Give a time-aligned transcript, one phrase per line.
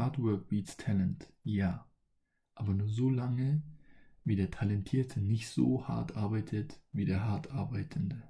[0.00, 1.86] Hard beats talent, ja.
[2.54, 3.62] Aber nur so lange,
[4.24, 8.22] wie der Talentierte nicht so hart arbeitet wie der hart Arbeitende.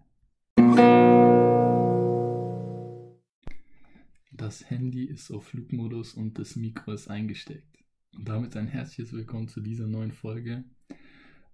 [4.33, 7.85] Das Handy ist auf Flugmodus und das Mikro ist eingesteckt.
[8.17, 10.65] Und damit ein herzliches Willkommen zu dieser neuen Folge.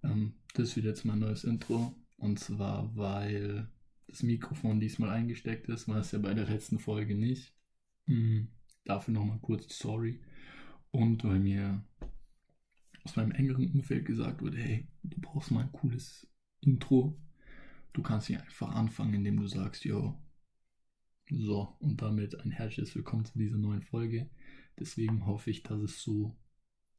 [0.01, 1.93] Ähm, das wird jetzt mein neues Intro.
[2.15, 3.69] Und zwar, weil
[4.07, 7.53] das Mikrofon diesmal eingesteckt ist, war es ja bei der letzten Folge nicht.
[8.07, 8.47] Mhm.
[8.87, 10.21] Dafür nochmal kurz sorry.
[10.91, 11.83] Und weil mir
[13.03, 16.25] aus meinem engeren Umfeld gesagt wurde, hey, du brauchst mal ein cooles
[16.61, 17.19] Intro.
[17.91, 20.17] Du kannst hier einfach anfangen, indem du sagst, yo.
[21.29, 24.29] So, und damit ein herzliches Willkommen zu dieser neuen Folge.
[24.79, 26.37] Deswegen hoffe ich, dass es so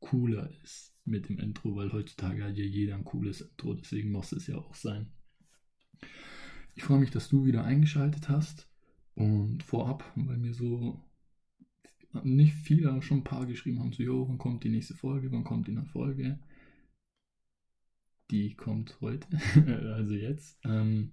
[0.01, 4.33] cooler ist mit dem Intro, weil heutzutage hat ja jeder ein cooles Intro, deswegen muss
[4.33, 5.11] es ja auch sein.
[6.75, 8.69] Ich freue mich, dass du wieder eingeschaltet hast
[9.15, 11.03] und vorab, weil mir so
[12.23, 15.31] nicht viele, aber schon ein paar geschrieben haben, so, jo, wann kommt die nächste Folge,
[15.31, 16.39] wann kommt die neue Folge?
[18.31, 19.27] Die kommt heute,
[19.95, 20.59] also jetzt.
[20.65, 21.13] Ähm,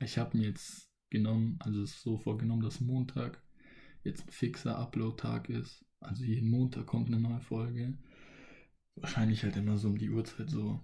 [0.00, 3.42] ich habe mir jetzt genommen, also es so vorgenommen, dass Montag
[4.04, 5.84] jetzt ein fixer Upload-Tag ist.
[6.00, 7.96] Also jeden Montag kommt eine neue Folge.
[8.96, 10.80] Wahrscheinlich halt immer so um die Uhrzeit, so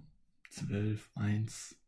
[0.51, 1.79] 12, 1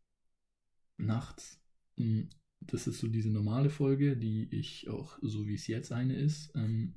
[0.98, 1.60] nachts.
[1.98, 6.16] Hm, das ist so diese normale Folge, die ich auch, so wie es jetzt eine
[6.16, 6.96] ist, ähm,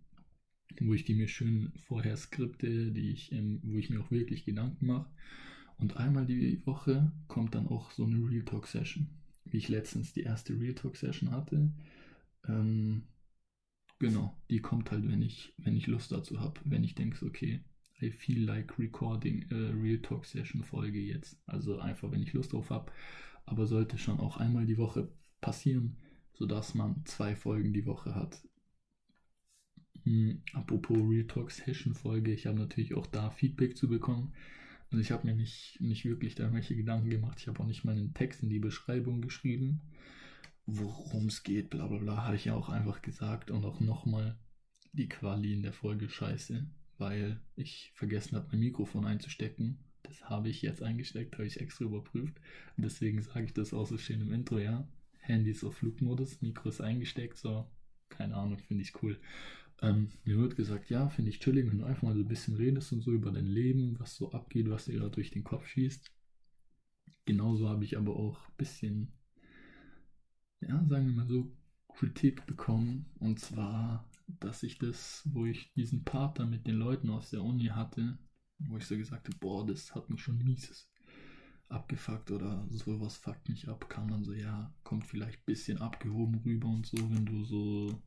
[0.81, 4.45] wo ich die mir schön vorher skripte, die ich, ähm, wo ich mir auch wirklich
[4.45, 5.11] Gedanken mache.
[5.79, 9.09] Und einmal die Woche kommt dann auch so eine Real Talk Session,
[9.45, 11.73] wie ich letztens die erste Real Talk Session hatte.
[12.47, 13.03] Ähm,
[13.99, 17.65] genau, die kommt halt, wenn ich, wenn ich Lust dazu habe, wenn ich denke, okay,
[18.01, 21.41] I feel like recording a Real Talk Session Folge jetzt.
[21.47, 22.93] Also einfach, wenn ich Lust drauf habe.
[23.47, 25.97] Aber sollte schon auch einmal die Woche passieren,
[26.33, 28.43] sodass man zwei Folgen die Woche hat.
[30.03, 34.33] Hm, apropos Real Talk Session Folge, ich habe natürlich auch da Feedback zu bekommen.
[34.91, 37.39] Also ich habe mir nicht, nicht wirklich da irgendwelche Gedanken gemacht.
[37.41, 39.81] Ich habe auch nicht meinen Text in die Beschreibung geschrieben,
[40.67, 43.51] worum es geht, bla bla bla, habe ich ja auch einfach gesagt.
[43.51, 44.39] Und auch nochmal
[44.93, 46.67] die Quali in der Folge scheiße,
[46.99, 49.79] weil ich vergessen habe, mein Mikrofon einzustecken.
[50.03, 52.39] Das habe ich jetzt eingesteckt, habe ich extra überprüft.
[52.77, 54.87] Und deswegen sage ich das auch so schön im Intro, ja.
[55.19, 57.67] Handy ist auf Flugmodus, Mikro ist eingesteckt, so,
[58.11, 59.19] keine Ahnung, finde ich cool.
[59.83, 62.57] Ähm, mir wird gesagt, ja, finde ich chillig, wenn du einfach mal so ein bisschen
[62.57, 65.67] redest und so über dein Leben, was so abgeht, was dir gerade durch den Kopf
[65.67, 66.11] schießt.
[67.27, 69.13] Genauso habe ich aber auch ein bisschen,
[70.61, 71.51] ja, sagen wir mal so,
[71.89, 73.07] Kritik bekommen.
[73.19, 77.43] Und zwar, dass ich das, wo ich diesen Part dann mit den Leuten aus der
[77.43, 78.19] Uni hatte,
[78.59, 80.91] wo ich so gesagt habe, boah, das hat mich schon mieses
[81.69, 86.41] abgefuckt oder sowas fuckt mich ab, kam dann so, ja, kommt vielleicht ein bisschen abgehoben
[86.45, 88.03] rüber und so, wenn du so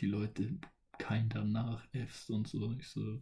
[0.00, 0.58] die Leute
[0.98, 2.72] kein danach nachäffst und so.
[2.72, 3.20] Ich so,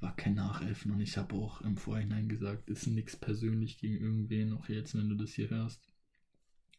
[0.00, 4.54] war kein Nachäffen und ich habe auch im Vorhinein gesagt, ist nichts persönlich gegen irgendwen,
[4.54, 5.82] auch jetzt, wenn du das hier hörst.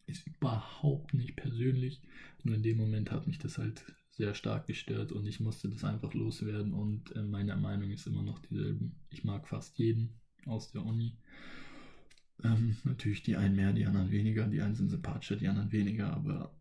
[0.07, 2.01] Ist überhaupt nicht persönlich,
[2.43, 5.83] nur in dem Moment hat mich das halt sehr stark gestört und ich musste das
[5.83, 8.91] einfach loswerden und äh, meine Meinung ist immer noch dieselbe.
[9.09, 11.15] Ich mag fast jeden aus der Uni.
[12.43, 16.11] Ähm, natürlich die einen mehr, die anderen weniger, die einen sind sympathischer, die anderen weniger,
[16.11, 16.51] aber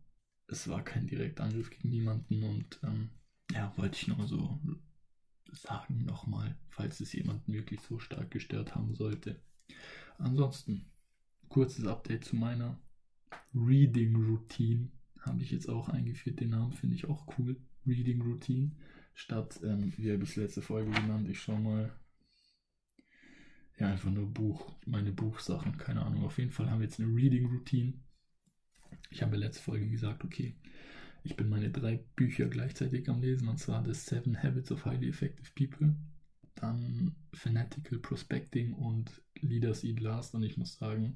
[0.51, 3.09] es war kein direkter Angriff gegen niemanden und ähm,
[3.51, 4.59] ja, wollte ich nur so
[5.51, 9.41] sagen nochmal, falls es jemanden wirklich so stark gestört haben sollte.
[10.17, 10.85] Ansonsten,
[11.49, 12.79] kurzes Update zu meiner
[13.53, 14.89] Reading Routine.
[15.19, 17.57] Habe ich jetzt auch eingeführt, den Namen finde ich auch cool.
[17.85, 18.71] Reading Routine.
[19.13, 21.93] Statt, ähm, wie habe ich es letzte Folge genannt, ich schaue mal.
[23.77, 26.23] Ja, einfach nur Buch, meine Buchsachen, keine Ahnung.
[26.23, 27.93] Auf jeden Fall haben wir jetzt eine Reading Routine.
[29.09, 30.55] Ich habe letzte Folge gesagt, okay,
[31.23, 35.09] ich bin meine drei Bücher gleichzeitig am Lesen, und zwar The Seven Habits of Highly
[35.09, 35.95] Effective People,
[36.55, 40.33] dann Fanatical Prospecting und Leaders Eat Last.
[40.33, 41.13] Und ich muss sagen,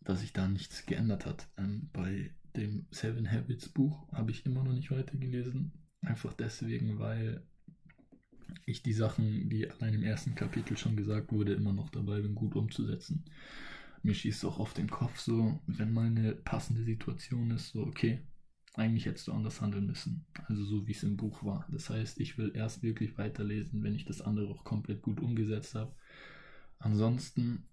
[0.00, 1.48] dass sich da nichts geändert hat.
[1.56, 5.72] Ähm, bei dem Seven Habits Buch habe ich immer noch nicht weitergelesen.
[6.02, 7.42] Einfach deswegen, weil
[8.66, 12.34] ich die Sachen, die allein im ersten Kapitel schon gesagt wurde, immer noch dabei bin,
[12.34, 13.24] gut umzusetzen
[14.02, 18.22] mir schießt auch auf den Kopf so, wenn mal eine passende Situation ist, so, okay,
[18.74, 20.26] eigentlich hättest du anders handeln müssen.
[20.46, 21.66] Also so wie es im Buch war.
[21.70, 25.74] Das heißt, ich will erst wirklich weiterlesen, wenn ich das andere auch komplett gut umgesetzt
[25.74, 25.94] habe.
[26.78, 27.68] Ansonsten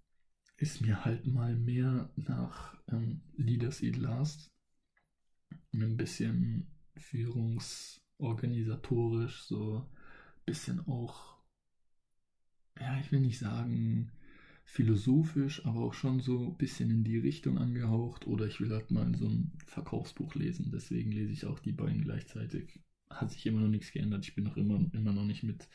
[0.56, 4.52] ist mir halt mal mehr nach ähm, Leaders Eat Last
[5.72, 6.66] ein bisschen
[6.96, 9.86] führungsorganisatorisch, so ein
[10.44, 11.38] bisschen auch,
[12.78, 14.10] ja, ich will nicht sagen,
[14.70, 18.26] philosophisch, aber auch schon so ein bisschen in die Richtung angehaucht.
[18.26, 20.70] Oder ich will halt mal so ein Verkaufsbuch lesen.
[20.70, 22.78] Deswegen lese ich auch die beiden gleichzeitig.
[23.08, 24.26] hat sich immer noch nichts geändert.
[24.26, 25.66] Ich bin noch immer, immer noch nicht mit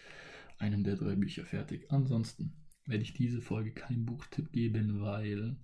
[0.59, 1.91] einem der drei Bücher fertig.
[1.91, 2.53] Ansonsten
[2.85, 5.57] werde ich diese Folge keinen Buchtipp geben, weil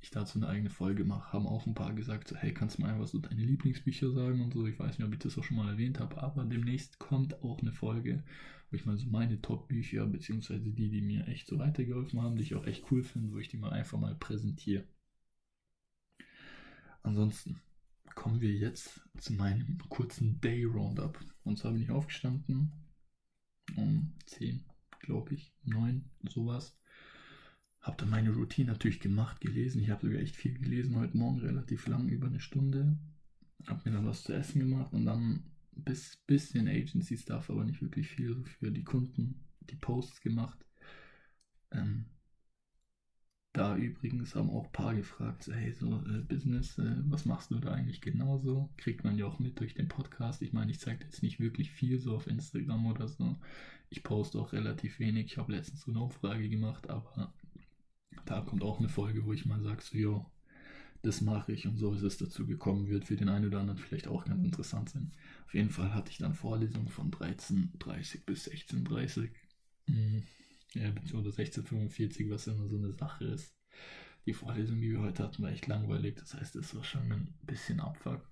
[0.00, 1.32] ich dazu eine eigene Folge mache.
[1.32, 4.42] Haben auch ein paar gesagt, so, hey, kannst du mal einfach so deine Lieblingsbücher sagen
[4.42, 4.66] und so.
[4.66, 7.62] Ich weiß nicht, ob ich das auch schon mal erwähnt habe, aber demnächst kommt auch
[7.62, 8.22] eine Folge,
[8.72, 12.42] wo ich mal so meine Top-Bücher, beziehungsweise die, die mir echt so weitergeholfen haben, die
[12.42, 14.84] ich auch echt cool finde, wo ich die mal einfach mal präsentiere.
[17.02, 17.60] Ansonsten
[18.14, 21.22] kommen wir jetzt zu meinem kurzen Day Roundup.
[21.44, 22.72] Und zwar bin ich aufgestanden
[23.76, 24.64] um 10,
[25.00, 26.74] glaube ich, 9, sowas.
[27.80, 29.82] Habe dann meine Routine natürlich gemacht, gelesen.
[29.82, 32.96] Ich habe sogar echt viel gelesen heute Morgen, relativ lang, über eine Stunde.
[33.66, 37.82] Habe mir dann was zu essen gemacht und dann bis bisschen Agency Stuff, aber nicht
[37.82, 40.64] wirklich viel für die Kunden, die Posts gemacht.
[41.70, 42.06] Ähm,
[43.52, 47.58] da übrigens haben auch ein paar gefragt, hey, so äh, Business, äh, was machst du
[47.58, 48.70] da eigentlich genauso?
[48.78, 50.40] Kriegt man ja auch mit durch den Podcast.
[50.40, 53.38] Ich meine, ich zeige jetzt nicht wirklich viel so auf Instagram oder so.
[53.90, 55.26] Ich poste auch relativ wenig.
[55.26, 57.34] Ich habe letztens so eine Umfrage gemacht, aber
[58.24, 60.26] da kommt auch eine Folge, wo ich mal sage, so, jo,
[61.02, 63.78] das mache ich und so ist es dazu gekommen, wird für den einen oder anderen
[63.78, 65.12] vielleicht auch ganz interessant sein.
[65.46, 69.28] Auf jeden Fall hatte ich dann Vorlesungen von 13.30 bis 16.30
[69.86, 70.22] mhm
[70.74, 73.54] ja, beziehungsweise 1645, was immer so eine Sache ist.
[74.26, 76.16] Die Vorlesung, die wir heute hatten, war echt langweilig.
[76.16, 78.28] Das heißt, es war schon ein bisschen Abfuck.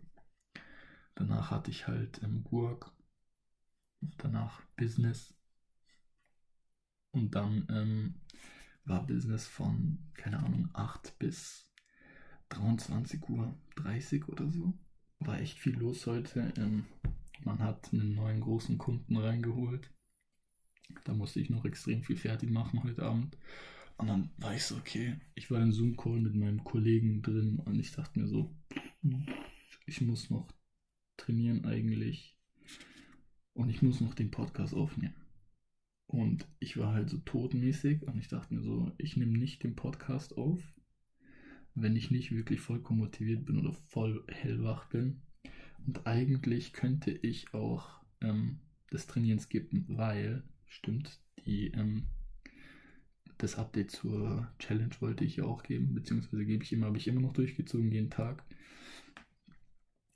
[1.15, 2.93] Danach hatte ich halt ähm, Gurk.
[4.19, 5.35] Danach Business.
[7.11, 8.15] Und dann ähm,
[8.85, 11.70] war Business von, keine Ahnung, 8 bis
[12.51, 14.75] 23 Uhr 30 oder so.
[15.21, 16.53] War echt viel los heute.
[16.57, 16.85] Ähm,
[17.45, 19.91] man hat einen neuen großen Kunden reingeholt.
[21.05, 23.37] Da musste ich noch extrem viel fertig machen heute Abend.
[23.97, 27.79] Und dann war ich so, okay, ich war in Zoom-Call mit meinem Kollegen drin und
[27.79, 28.55] ich dachte mir so,
[29.87, 30.51] ich muss noch
[31.19, 32.37] trainieren eigentlich.
[33.53, 35.15] Und ich muss noch den Podcast aufnehmen.
[36.07, 39.77] Und ich war halt so todmäßig und ich dachte mir so, ich nehme nicht den
[39.77, 40.61] Podcast auf,
[41.75, 45.23] wenn ich nicht wirklich vollkommen motiviert bin oder voll hellwach bin.
[45.87, 51.21] Und eigentlich könnte ich auch ähm, das Trainieren skippen, weil stimmt.
[51.47, 52.07] Die, ähm,
[53.39, 57.09] das Update zur Challenge wollte ich ja auch geben, beziehungsweise gebe ich immer, habe ich
[57.09, 58.45] immer noch durchgezogen jeden Tag.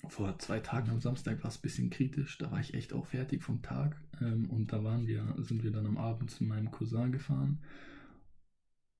[0.09, 3.07] Vor zwei Tagen am Samstag war es ein bisschen kritisch, da war ich echt auch
[3.07, 6.71] fertig vom Tag ähm, und da waren wir, sind wir dann am Abend zu meinem
[6.71, 7.61] Cousin gefahren,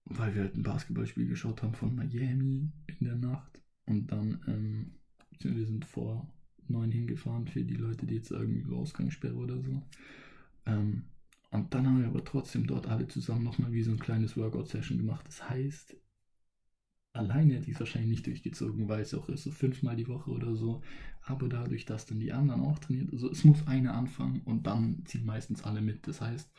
[0.05, 4.93] weil wir halt ein Basketballspiel geschaut haben von Miami in der Nacht und dann ähm,
[5.41, 6.33] wir sind vor
[6.69, 9.83] neun hingefahren für die Leute, die jetzt irgendwie Ausgangssperre oder so.
[10.67, 11.05] Ähm,
[11.51, 14.99] und dann haben wir aber trotzdem dort alle zusammen nochmal wie so ein kleines Workout-Session
[14.99, 15.27] gemacht.
[15.27, 15.97] Das heißt,
[17.13, 20.31] alleine hätte ich es wahrscheinlich nicht durchgezogen, weil es auch ist, so fünfmal die Woche
[20.31, 20.83] oder so.
[21.23, 25.05] Aber dadurch, dass dann die anderen auch trainiert, also es muss einer anfangen und dann
[25.05, 26.09] ziehen meistens alle mit.
[26.09, 26.51] Das heißt,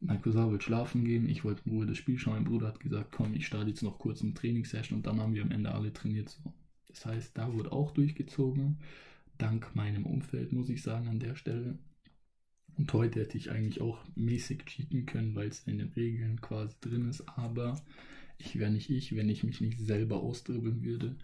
[0.00, 2.34] mein Cousin wollte schlafen gehen, ich wollte in Ruhe das Spiel schauen.
[2.34, 5.34] Mein Bruder hat gesagt, komm, ich starte jetzt noch kurz im Trainingssession und dann haben
[5.34, 6.28] wir am Ende alle trainiert.
[6.28, 6.52] So.
[6.88, 8.78] Das heißt, da wurde auch durchgezogen.
[9.38, 11.78] Dank meinem Umfeld, muss ich sagen, an der Stelle.
[12.76, 16.76] Und heute hätte ich eigentlich auch mäßig cheaten können, weil es in den Regeln quasi
[16.80, 17.28] drin ist.
[17.28, 17.80] Aber
[18.38, 21.16] ich wäre nicht ich, wenn ich mich nicht selber ausdribbeln würde.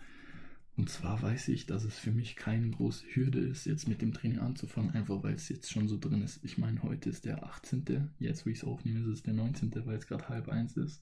[0.76, 4.12] Und zwar weiß ich, dass es für mich keine große Hürde ist, jetzt mit dem
[4.12, 6.44] Training anzufangen, einfach weil es jetzt schon so drin ist.
[6.44, 8.10] Ich meine, heute ist der 18.
[8.18, 11.00] Jetzt, wo ich es aufnehme, ist es der 19., weil es gerade halb eins ist.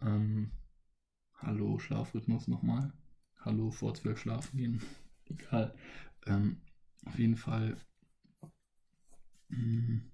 [0.00, 0.50] Ähm,
[1.34, 2.92] hallo, Schlafrhythmus nochmal.
[3.38, 4.82] Hallo, vor zwölf schlafen gehen.
[5.26, 5.74] Egal.
[6.26, 6.62] Ähm,
[7.04, 7.76] auf jeden Fall
[9.50, 10.10] hm.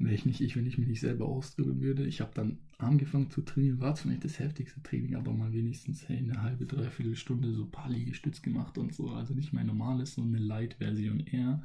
[0.00, 2.06] Wäre ich nicht ich, wenn ich mich nicht selber ausdrücken würde.
[2.06, 6.08] Ich habe dann angefangen zu trainieren, war zwar nicht das heftigste Training, aber mal wenigstens
[6.08, 9.10] hey, eine halbe, dreiviertel Stunde so ein paar gemacht und so.
[9.10, 11.62] Also nicht mein normales, so eine Light-Version eher.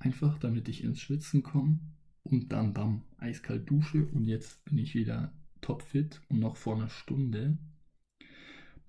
[0.00, 1.78] Einfach, damit ich ins Schwitzen komme
[2.24, 6.88] und dann bam, eiskalt dusche und jetzt bin ich wieder topfit und noch vor einer
[6.88, 7.58] Stunde,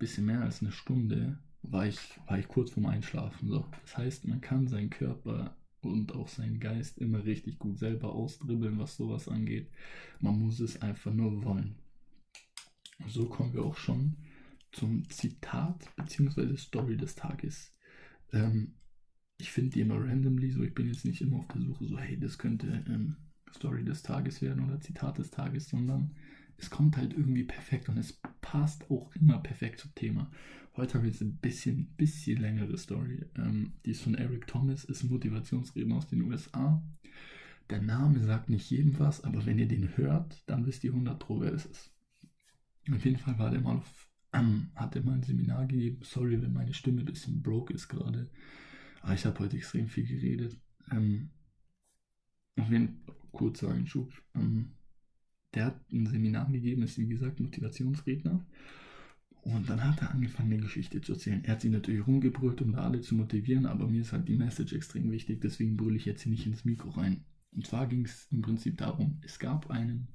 [0.00, 3.48] bisschen mehr als eine Stunde, war ich, war ich kurz vorm Einschlafen.
[3.48, 3.66] So.
[3.82, 8.78] Das heißt, man kann seinen Körper und auch seinen Geist immer richtig gut selber ausdribbeln,
[8.78, 9.70] was sowas angeht.
[10.20, 11.76] Man muss es einfach nur wollen.
[13.08, 14.16] So kommen wir auch schon
[14.72, 16.56] zum Zitat bzw.
[16.56, 17.74] Story des Tages.
[18.32, 18.74] Ähm,
[19.38, 21.98] ich finde die immer randomly, so ich bin jetzt nicht immer auf der Suche, so
[21.98, 23.16] hey, das könnte ähm,
[23.54, 26.14] Story des Tages werden oder Zitat des Tages, sondern
[26.56, 30.30] es kommt halt irgendwie perfekt und es passt auch immer perfekt zum Thema.
[30.76, 33.24] Heute habe ich jetzt ein bisschen, bisschen längere Story.
[33.36, 36.82] Ähm, die ist von Eric Thomas, ist ein Motivationsredner aus den USA.
[37.68, 41.18] Der Name sagt nicht jedem was, aber wenn ihr den hört, dann wisst ihr 100
[41.18, 41.92] Pro, wer das ist.
[42.92, 45.98] Auf jeden Fall war der mal auf, ähm, hat er mal ein Seminar gegeben.
[46.02, 48.30] Sorry, wenn meine Stimme ein bisschen broke ist gerade.
[49.02, 50.58] Aber ich habe heute extrem viel geredet.
[50.90, 51.30] ähm,
[52.56, 53.00] auf jeden
[53.32, 54.12] kurzer Einschub.
[54.34, 54.72] Ähm,
[55.54, 58.44] der hat ein Seminar gegeben, ist wie gesagt Motivationsredner.
[59.42, 61.42] Und dann hat er angefangen, eine Geschichte zu erzählen.
[61.44, 64.36] Er hat sie natürlich rumgebrüllt, um da alle zu motivieren, aber mir ist halt die
[64.36, 67.24] Message extrem wichtig, deswegen brülle ich jetzt hier nicht ins Mikro rein.
[67.52, 70.08] Und zwar ging es im Prinzip darum, es gab einen,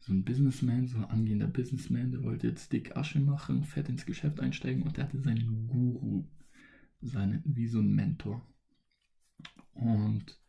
[0.00, 4.04] so ein Businessman, so ein angehender Businessman, der wollte jetzt dick Asche machen, fett ins
[4.04, 6.24] Geschäft einsteigen und der hatte seinen Guru,
[7.00, 8.44] seine, wie so ein Mentor.
[9.74, 10.40] Und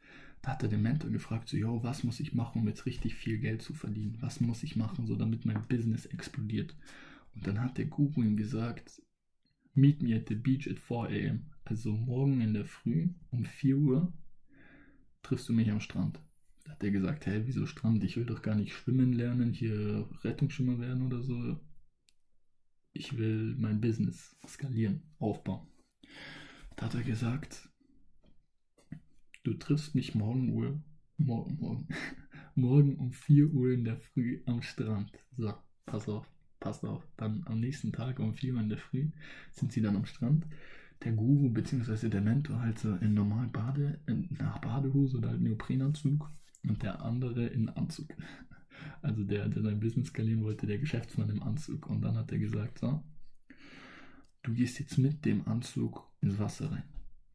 [0.42, 3.16] da hat er den Mentor gefragt, so, yo, was muss ich machen, um jetzt richtig
[3.16, 4.18] viel Geld zu verdienen?
[4.20, 6.76] Was muss ich machen, so damit mein Business explodiert?
[7.36, 9.02] Und dann hat der Guru ihm gesagt,
[9.74, 11.46] meet me at the beach at 4 a.m.
[11.66, 14.14] Also morgen in der Früh um 4 Uhr
[15.22, 16.20] triffst du mich am Strand.
[16.66, 18.04] Da hat er gesagt, hey, wieso Strand?
[18.04, 21.60] Ich will doch gar nicht schwimmen lernen, hier Rettungsschwimmer werden oder so.
[22.94, 25.68] Ich will mein Business skalieren, aufbauen.
[26.76, 27.70] Da hat er gesagt,
[29.44, 30.82] du triffst mich morgen Uhr,
[31.18, 31.88] morgen, morgen,
[32.56, 35.12] morgen um 4 Uhr in der Früh am Strand.
[35.38, 35.54] So,
[35.86, 36.30] pass auf
[36.64, 39.10] passt auf, dann am nächsten Tag um 4 Uhr in der Früh
[39.52, 40.48] sind sie dann am Strand.
[41.04, 42.08] Der Guru bzw.
[42.08, 46.32] der Mentor halt so in normal Bade, in nach Badehose oder halt Neoprenanzug
[46.66, 48.08] und der andere in Anzug.
[49.02, 51.88] Also der, der sein Business skalieren wollte, der Geschäftsmann im Anzug.
[51.88, 53.02] Und dann hat er gesagt, so,
[54.42, 56.84] du gehst jetzt mit dem Anzug ins Wasser rein.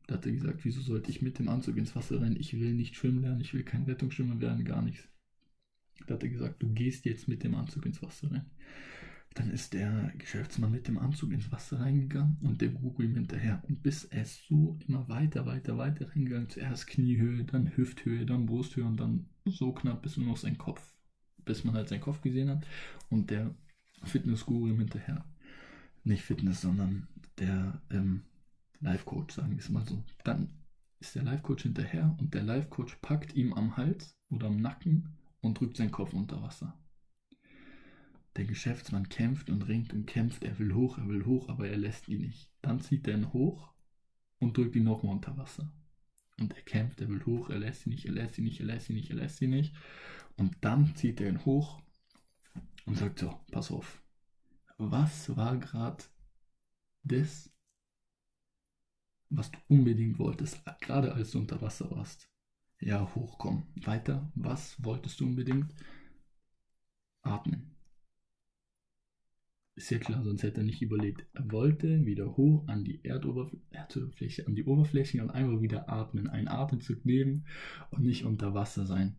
[0.06, 2.36] Da hat er gesagt, wieso sollte ich mit dem Anzug ins Wasser rein?
[2.38, 5.08] Ich will nicht schwimmen lernen, ich will kein Rettungsschwimmer werden, gar nichts.
[6.06, 8.50] Da hat er gesagt, du gehst jetzt mit dem Anzug ins Wasser rein.
[9.38, 13.62] Dann ist der Geschäftsmann mit dem Anzug ins Wasser reingegangen und der Guru ihm hinterher.
[13.68, 16.48] Und bis es so immer weiter, weiter, weiter reingegangen.
[16.48, 20.92] Zuerst Kniehöhe, dann Hüfthöhe, dann Brusthöhe und dann so knapp bis nur noch sein Kopf.
[21.44, 22.66] Bis man halt seinen Kopf gesehen hat.
[23.10, 23.54] Und der
[24.02, 25.24] Fitness-Guru ihm hinterher.
[26.02, 27.06] Nicht Fitness, sondern
[27.38, 28.24] der ähm,
[28.80, 30.02] Life-Coach, sagen wir es mal so.
[30.24, 30.48] Dann
[30.98, 35.10] ist der Life-Coach hinterher und der Life-Coach packt ihm am Hals oder am Nacken
[35.42, 36.76] und drückt seinen Kopf unter Wasser.
[38.36, 41.76] Der Geschäftsmann kämpft und ringt und kämpft, er will hoch, er will hoch, aber er
[41.76, 42.50] lässt ihn nicht.
[42.62, 43.72] Dann zieht er ihn hoch
[44.38, 45.72] und drückt ihn nochmal unter Wasser.
[46.38, 48.66] Und er kämpft, er will hoch, er lässt ihn nicht, er lässt ihn nicht, er
[48.66, 49.74] lässt ihn nicht, er lässt ihn nicht.
[50.36, 51.82] Und dann zieht er ihn hoch
[52.86, 54.02] und sagt so, pass auf.
[54.76, 56.04] Was war gerade
[57.02, 57.50] das,
[59.30, 62.30] was du unbedingt wolltest, gerade als du unter Wasser warst?
[62.80, 63.64] Ja, hochkommen.
[63.84, 65.74] Weiter, was wolltest du unbedingt?
[67.22, 67.77] Atmen.
[69.78, 71.24] Ist ja klar, sonst hätte er nicht überlebt.
[71.34, 76.48] Er wollte wieder hoch an die Erdoberfläche, an die Oberfläche und einfach wieder atmen, einen
[76.48, 77.46] Atemzug nehmen
[77.92, 79.18] und nicht unter Wasser sein.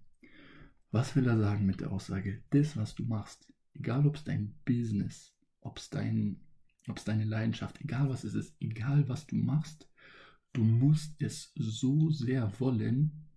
[0.92, 2.44] Was will er sagen mit der Aussage?
[2.50, 6.42] Das, was du machst, egal ob es dein Business, ob es dein,
[6.90, 9.90] ob deine Leidenschaft, egal was es ist, egal was du machst,
[10.52, 13.30] du musst es so sehr wollen,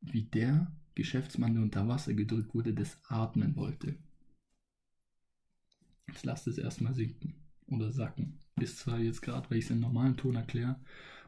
[0.00, 3.96] wie der Geschäftsmann, der unter Wasser gedrückt wurde, das atmen wollte.
[6.06, 7.34] Jetzt lasst es erstmal sinken
[7.66, 8.40] oder sacken.
[8.60, 10.80] Ist zwar jetzt gerade, weil ich es in normalen Ton erkläre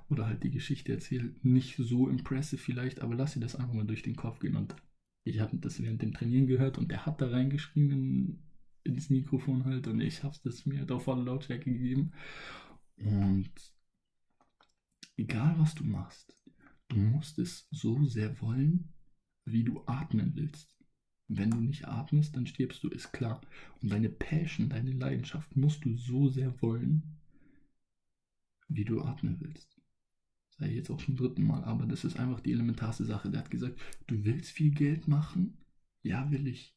[0.09, 3.87] oder halt die Geschichte erzähle, nicht so impressive vielleicht, aber lass dir das einfach mal
[3.87, 4.57] durch den Kopf gehen.
[4.57, 4.77] Und
[5.25, 8.39] ich habe das während dem Trainieren gehört und der hat da reingeschrieben in,
[8.85, 12.13] ins Mikrofon halt und ich habe es mir halt auf Lautstärke gegeben.
[12.97, 13.51] Und
[15.17, 16.37] egal was du machst,
[16.89, 18.93] du musst es so sehr wollen,
[19.45, 20.76] wie du atmen willst.
[21.29, 23.41] Wenn du nicht atmest, dann stirbst du, ist klar.
[23.83, 27.03] Und deine Passion, deine Leidenschaft musst du so sehr wollen,
[28.69, 29.77] wie du atmen willst.
[30.51, 33.31] Sei jetzt auch zum dritten Mal, aber das ist einfach die elementarste Sache.
[33.31, 35.59] Der hat gesagt, du willst viel Geld machen?
[36.03, 36.75] Ja, will ich.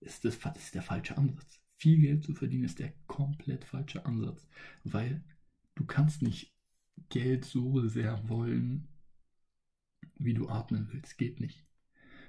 [0.00, 1.60] Ist das, das ist der falsche Ansatz.
[1.76, 4.48] Viel Geld zu verdienen ist der komplett falsche Ansatz,
[4.84, 5.22] weil
[5.74, 6.54] du kannst nicht
[7.10, 8.88] Geld so sehr wollen,
[10.18, 11.18] wie du atmen willst.
[11.18, 11.65] Geht nicht.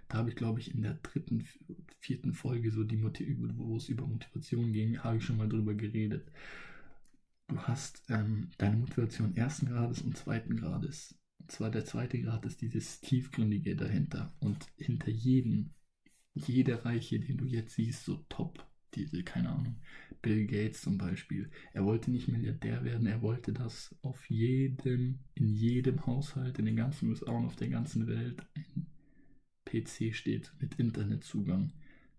[0.07, 1.45] Da habe ich, glaube ich, in der dritten,
[1.99, 6.31] vierten Folge, so die wo es über Motivation ging, habe ich schon mal drüber geredet.
[7.47, 11.17] Du hast ähm, deine Motivation ersten Grades und zweiten Grades.
[11.39, 14.33] Und zwar der zweite Grad ist dieses Tiefgründige dahinter.
[14.39, 15.71] Und hinter jedem,
[16.33, 19.77] jeder Reiche, den du jetzt siehst, so top, diese, keine Ahnung,
[20.21, 21.49] Bill Gates zum Beispiel.
[21.73, 26.75] Er wollte nicht Milliardär werden, er wollte, dass auf jedem, in jedem Haushalt, in den
[26.75, 28.45] ganzen USA und auf der ganzen Welt
[29.67, 31.71] PC steht mit Internetzugang.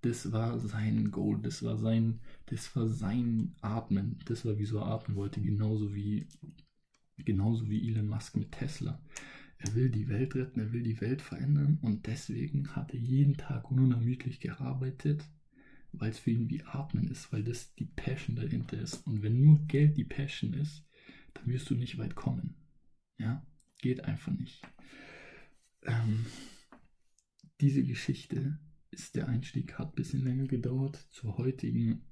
[0.03, 4.87] Das war sein Goal, das war sein, das war sein Atmen, das war wieso er
[4.87, 6.29] atmen wollte, genauso wie,
[7.17, 9.01] genauso wie Elon Musk mit Tesla.
[9.59, 13.37] Er will die Welt retten, er will die Welt verändern und deswegen hat er jeden
[13.37, 15.25] Tag unermüdlich gearbeitet,
[15.93, 19.05] weil es für ihn wie Atmen ist, weil das die Passion dahinter ist.
[19.05, 20.85] Und wenn nur Geld die Passion ist,
[21.35, 22.55] dann wirst du nicht weit kommen.
[23.19, 23.45] Ja,
[23.81, 24.63] geht einfach nicht.
[25.87, 26.27] ähm,
[27.61, 28.59] diese Geschichte
[28.91, 32.03] ist der Einstieg, hat ein bisschen länger gedauert zur heutigen,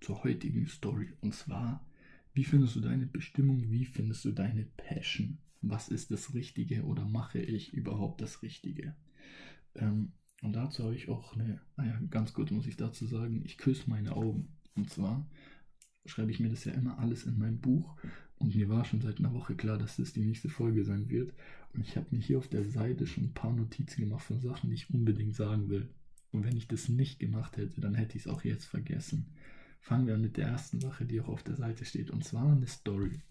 [0.00, 1.12] zur heutigen Story.
[1.20, 1.86] Und zwar,
[2.32, 3.70] wie findest du deine Bestimmung?
[3.70, 5.38] Wie findest du deine Passion?
[5.60, 8.94] Was ist das Richtige oder mache ich überhaupt das Richtige?
[9.74, 13.58] Ähm, und dazu habe ich auch eine, naja, ganz gut muss ich dazu sagen, ich
[13.58, 14.56] küsse meine Augen.
[14.76, 15.28] Und zwar
[16.06, 17.96] schreibe ich mir das ja immer alles in mein Buch.
[18.38, 21.34] Und mir war schon seit einer Woche klar, dass das die nächste Folge sein wird.
[21.72, 24.70] Und ich habe mir hier auf der Seite schon ein paar Notizen gemacht von Sachen,
[24.70, 25.88] die ich unbedingt sagen will.
[26.30, 29.32] Und wenn ich das nicht gemacht hätte, dann hätte ich es auch jetzt vergessen.
[29.80, 32.10] Fangen wir an mit der ersten Sache, die auch auf der Seite steht.
[32.10, 33.22] Und zwar eine Story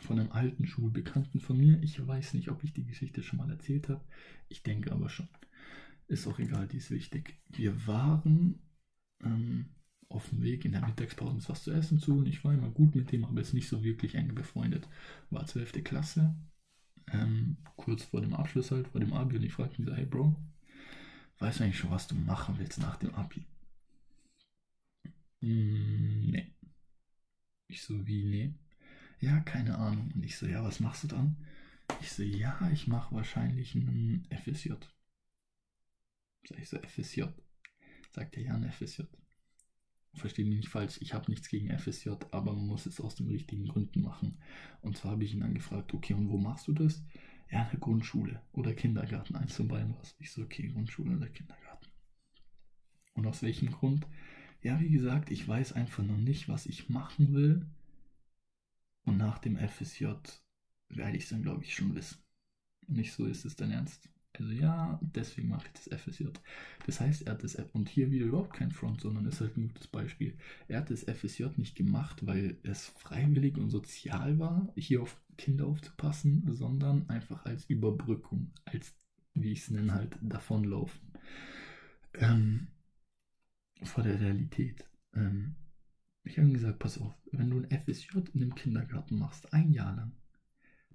[0.00, 1.80] von einem alten Schulbekannten von mir.
[1.82, 4.04] Ich weiß nicht, ob ich die Geschichte schon mal erzählt habe.
[4.48, 5.28] Ich denke aber schon.
[6.06, 7.40] Ist auch egal, die ist wichtig.
[7.48, 8.60] Wir waren
[9.22, 9.66] ähm,
[10.08, 12.70] auf dem Weg in der Mittagspause uns was zu essen zu und ich war immer
[12.70, 14.88] gut mit dem, aber jetzt nicht so wirklich eng befreundet.
[15.30, 15.84] War 12.
[15.84, 16.34] Klasse,
[17.12, 20.06] ähm, kurz vor dem Abschluss halt, vor dem Abi und ich fragte ihn so, hey
[20.06, 20.34] Bro,
[21.38, 23.46] weißt du eigentlich schon, was du machen willst nach dem Abi?
[25.40, 26.52] Mm, nee.
[27.68, 28.54] Ich so, wie, nee?
[29.20, 30.10] Ja, keine Ahnung.
[30.14, 31.36] Und ich so, ja, was machst du dann?
[32.00, 34.72] Ich so, ja, ich mache wahrscheinlich einen FSJ.
[36.44, 37.24] Sag ich so, FSJ.
[38.12, 39.02] Sagt er, ja, ein FSJ.
[40.14, 43.28] Verstehe mich nicht falsch, ich habe nichts gegen FSJ, aber man muss es aus den
[43.28, 44.38] richtigen Gründen machen.
[44.80, 47.02] Und zwar habe ich ihn dann gefragt, okay, und wo machst du das?
[47.50, 50.16] Ja, in der Grundschule oder Kindergarten, eins von beiden was.
[50.18, 51.88] Ich so, okay, Grundschule oder Kindergarten.
[53.14, 54.06] Und aus welchem Grund?
[54.62, 57.66] Ja, wie gesagt, ich weiß einfach noch nicht, was ich machen will.
[59.04, 60.06] Und nach dem FSJ
[60.88, 62.18] werde ich es dann, glaube ich, schon wissen.
[62.86, 64.08] Nicht so ist es dein Ernst.
[64.38, 66.26] Also ja, deswegen mache ich das FSJ.
[66.86, 69.68] Das heißt, er hat das, und hier wieder überhaupt kein Front, sondern ist halt ein
[69.68, 70.36] gutes Beispiel.
[70.68, 75.66] Er hat das FSJ nicht gemacht, weil es freiwillig und sozial war, hier auf Kinder
[75.66, 78.94] aufzupassen, sondern einfach als Überbrückung, als,
[79.34, 81.00] wie ich es nenne, halt davonlaufen.
[82.14, 82.68] Ähm,
[83.82, 84.88] vor der Realität.
[85.14, 85.54] Ähm,
[86.24, 89.94] ich habe gesagt, pass auf, wenn du ein FSJ in einem Kindergarten machst, ein Jahr
[89.96, 90.12] lang,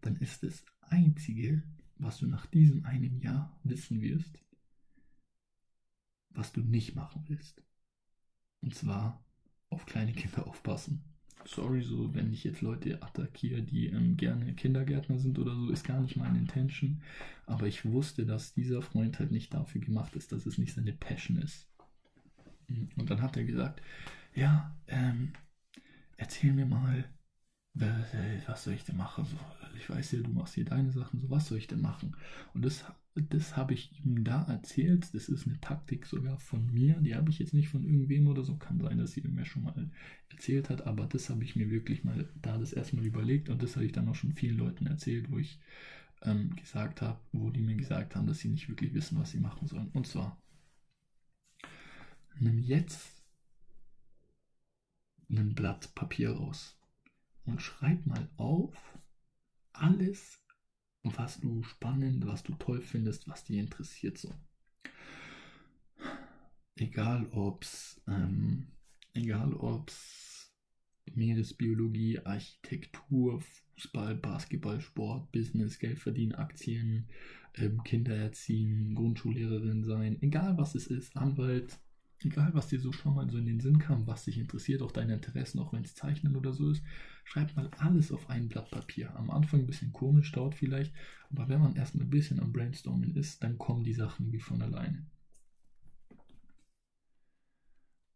[0.01, 1.63] dann ist das einzige,
[2.03, 4.39] was du nach diesem einen Jahr wissen wirst,
[6.29, 7.61] was du nicht machen willst.
[8.61, 9.23] Und zwar
[9.69, 11.03] auf kleine Kinder aufpassen.
[11.45, 15.85] Sorry, so wenn ich jetzt Leute attackiere, die ähm, gerne Kindergärtner sind oder so, ist
[15.85, 17.01] gar nicht meine Intention.
[17.45, 20.93] Aber ich wusste, dass dieser Freund halt nicht dafür gemacht ist, dass es nicht seine
[20.93, 21.67] Passion ist.
[22.95, 23.81] Und dann hat er gesagt,
[24.33, 25.33] ja, ähm,
[26.15, 27.03] erzähl mir mal,
[27.75, 29.25] was soll ich denn machen?
[29.77, 32.15] Ich weiß ja, du machst hier deine Sachen, so was soll ich denn machen?
[32.53, 35.13] Und das, das habe ich ihm da erzählt.
[35.13, 37.01] Das ist eine Taktik sogar von mir.
[37.01, 38.55] Die habe ich jetzt nicht von irgendwem oder so.
[38.57, 39.89] Kann sein, dass sie mir schon mal
[40.29, 43.75] erzählt hat, aber das habe ich mir wirklich mal da das erstmal überlegt und das
[43.75, 45.59] habe ich dann auch schon vielen Leuten erzählt, wo ich
[46.21, 49.39] ähm, gesagt habe, wo die mir gesagt haben, dass sie nicht wirklich wissen, was sie
[49.39, 49.89] machen sollen.
[49.93, 50.39] Und zwar,
[52.39, 53.23] nimm jetzt
[55.29, 56.77] ein Blatt Papier raus
[57.45, 58.75] und schreib mal auf
[59.73, 60.39] alles,
[61.03, 64.33] was du spannend, was du toll findest, was dich interessiert so.
[66.75, 68.67] Egal ob's, ähm,
[69.13, 70.51] egal ob's
[71.13, 73.41] Meeresbiologie, Architektur,
[73.75, 77.09] Fußball, Basketball, Sport, Business, Geld verdienen, Aktien,
[77.55, 81.79] ähm, Kinder erziehen, Grundschullehrerin sein, egal was es ist, Anwalt,
[82.25, 84.91] egal was dir so schon mal so in den Sinn kam, was dich interessiert, auch
[84.91, 86.83] deine Interessen, auch wenn es Zeichnen oder so ist,
[87.23, 89.15] schreib mal alles auf ein Blatt Papier.
[89.15, 90.93] Am Anfang ein bisschen komisch, dauert vielleicht,
[91.29, 94.61] aber wenn man erstmal ein bisschen am Brainstorming ist, dann kommen die Sachen wie von
[94.61, 95.05] alleine.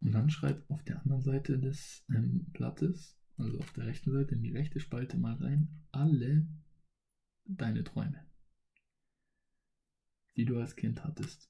[0.01, 4.35] Und dann schreib auf der anderen Seite des ähm, Blattes, also auf der rechten Seite
[4.35, 6.47] in die rechte Spalte mal rein, alle
[7.45, 8.25] deine Träume,
[10.35, 11.49] die du als Kind hattest.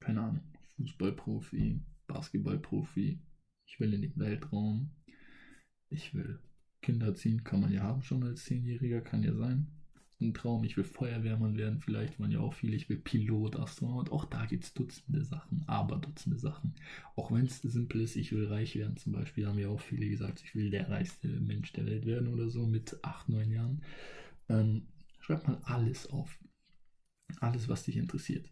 [0.00, 3.20] Keine Ahnung Fußballprofi, Basketballprofi,
[3.66, 4.90] ich will in den Weltraum,
[5.88, 6.40] ich will
[6.82, 9.68] Kinder ziehen, kann man ja haben schon als Zehnjähriger, kann ja sein.
[10.20, 14.12] Ein Traum, ich will Feuerwehrmann werden, vielleicht waren ja auch viele, ich will Pilot, Astronaut,
[14.12, 16.74] auch da gibt es Dutzende Sachen, aber Dutzende Sachen.
[17.16, 20.08] Auch wenn es simpel ist, ich will reich werden zum Beispiel, haben ja auch viele
[20.08, 23.82] gesagt, ich will der reichste Mensch der Welt werden oder so mit 8, 9 Jahren.
[24.48, 24.86] Ähm,
[25.20, 26.38] schreib mal alles auf.
[27.40, 28.51] Alles, was dich interessiert.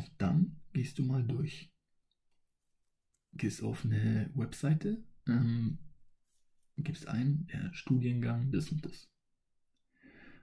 [0.00, 1.70] Und dann gehst du mal durch.
[3.34, 5.78] Gehst auf eine Webseite, ähm,
[6.78, 9.10] gibst ein, ja, Studiengang, das und das.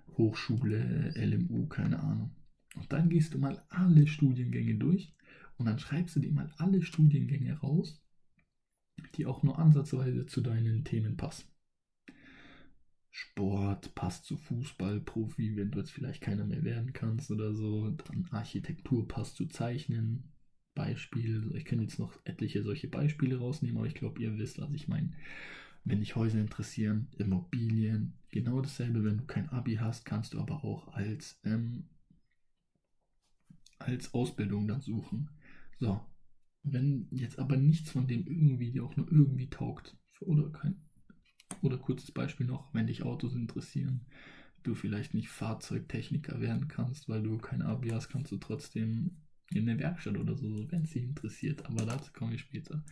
[0.09, 2.35] Hochschule, LMU, keine Ahnung.
[2.75, 5.15] Und dann gehst du mal alle Studiengänge durch
[5.57, 7.99] und dann schreibst du dir mal alle Studiengänge raus,
[9.15, 11.47] die auch nur ansatzweise zu deinen Themen passen.
[13.19, 17.89] Sport passt zu Fußballprofi, wenn du jetzt vielleicht keiner mehr werden kannst oder so.
[17.89, 20.31] Dann Architektur passt zu Zeichnen.
[20.75, 24.71] Beispiel, ich kann jetzt noch etliche solche Beispiele rausnehmen, aber ich glaube, ihr wisst, was
[24.71, 25.13] ich meine.
[25.83, 30.63] Wenn dich Häuser interessieren, Immobilien, genau dasselbe, wenn du kein Abi hast, kannst du aber
[30.63, 31.85] auch als, ähm,
[33.79, 35.31] als Ausbildung dann suchen.
[35.79, 35.99] So,
[36.61, 40.86] wenn jetzt aber nichts von dem irgendwie dir auch nur irgendwie taugt, oder kein,
[41.61, 44.01] oder kurzes Beispiel noch, wenn dich Autos interessieren,
[44.63, 49.11] du vielleicht nicht Fahrzeugtechniker werden kannst, weil du kein Abi hast, kannst du trotzdem
[49.51, 52.83] in eine Werkstatt oder so, wenn es dich interessiert, aber dazu komme ich später.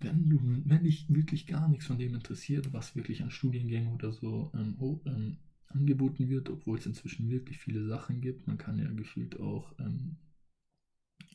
[0.00, 4.12] Wenn, du, wenn dich wirklich gar nichts von dem interessiert, was wirklich an Studiengängen oder
[4.12, 8.78] so ähm, oh, ähm, angeboten wird, obwohl es inzwischen wirklich viele Sachen gibt, man kann
[8.78, 10.16] ja gefühlt auch ähm,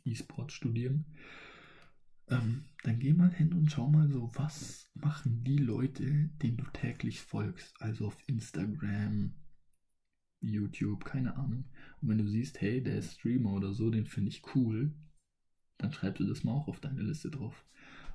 [0.06, 1.06] E-Sport studieren,
[2.30, 6.66] ähm, dann geh mal hin und schau mal so, was machen die Leute, denen du
[6.74, 9.34] täglich folgst, also auf Instagram,
[10.40, 11.66] YouTube, keine Ahnung.
[12.02, 14.94] Und wenn du siehst, hey, der ist Streamer oder so, den finde ich cool,
[15.78, 17.66] dann schreibst du das mal auch auf deine Liste drauf.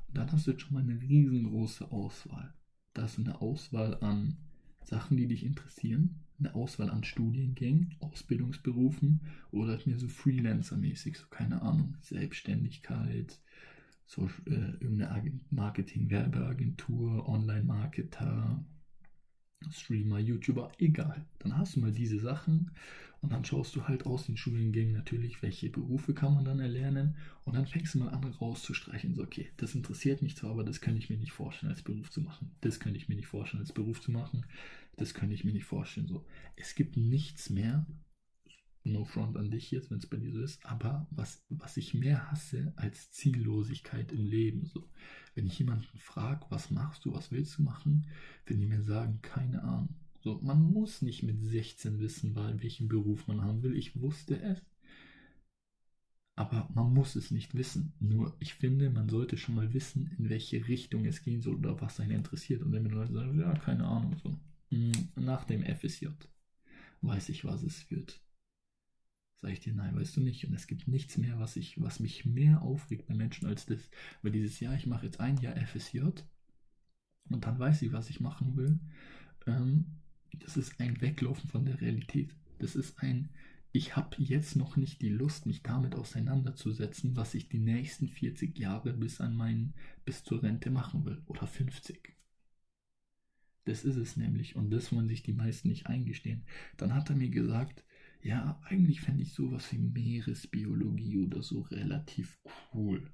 [0.08, 2.54] Und dann hast du jetzt schon mal eine riesengroße Auswahl.
[2.94, 4.36] Da hast du eine Auswahl an
[4.84, 9.20] Sachen, die dich interessieren, eine Auswahl an Studiengängen, Ausbildungsberufen
[9.52, 13.40] oder halt mehr so Freelancer-mäßig, so keine Ahnung, Selbstständigkeit,
[14.06, 18.64] so äh, irgendeine Marketing, Werbeagentur, Online-Marketer,
[19.70, 21.24] Streamer, YouTuber, egal.
[21.38, 22.72] Dann hast du mal diese Sachen
[23.20, 27.16] und dann schaust du halt aus den Studiengängen natürlich, welche Berufe kann man dann erlernen
[27.44, 29.14] und dann fängst du mal an rauszustreichen.
[29.14, 32.10] So, okay, das interessiert mich zwar, aber das kann ich mir nicht vorstellen als Beruf
[32.10, 32.50] zu machen.
[32.60, 34.44] Das kann ich mir nicht vorstellen als Beruf zu machen.
[34.96, 36.08] Das kann ich mir nicht vorstellen.
[36.08, 37.86] So, es gibt nichts mehr,
[39.04, 42.30] Front an dich jetzt, wenn es bei dir so ist, aber was, was ich mehr
[42.30, 44.66] hasse als Ziellosigkeit im Leben.
[44.66, 44.88] So,
[45.34, 48.06] wenn ich jemanden frage, was machst du, was willst du machen,
[48.46, 49.94] wenn die mir sagen, keine Ahnung.
[50.20, 53.76] So, man muss nicht mit 16 wissen, welchen Beruf man haben will.
[53.76, 54.62] Ich wusste es.
[56.36, 57.92] Aber man muss es nicht wissen.
[57.98, 61.80] Nur ich finde, man sollte schon mal wissen, in welche Richtung es gehen soll oder
[61.80, 62.62] was einen interessiert.
[62.62, 64.38] Und wenn mir Leute sagen, ja, keine Ahnung, so.
[64.70, 66.06] Hm, nach dem FSJ
[67.02, 68.20] weiß ich, was es wird.
[69.42, 70.46] Sag ich dir, nein, weißt du nicht.
[70.46, 73.90] Und es gibt nichts mehr, was, ich, was mich mehr aufregt bei Menschen als das.
[74.22, 75.98] Weil dieses Jahr, ich mache jetzt ein Jahr FSJ
[77.28, 78.78] und dann weiß ich, was ich machen will.
[79.48, 79.86] Ähm,
[80.32, 82.36] das ist ein Weglaufen von der Realität.
[82.60, 83.30] Das ist ein,
[83.72, 88.56] ich habe jetzt noch nicht die Lust, mich damit auseinanderzusetzen, was ich die nächsten 40
[88.56, 89.74] Jahre bis an meinen,
[90.04, 91.20] bis zur Rente machen will.
[91.26, 92.14] Oder 50.
[93.64, 94.54] Das ist es nämlich.
[94.54, 96.44] Und das wollen sich die meisten nicht eingestehen.
[96.76, 97.82] Dann hat er mir gesagt,
[98.22, 102.38] ja, eigentlich fände ich sowas wie Meeresbiologie oder so relativ
[102.72, 103.10] cool.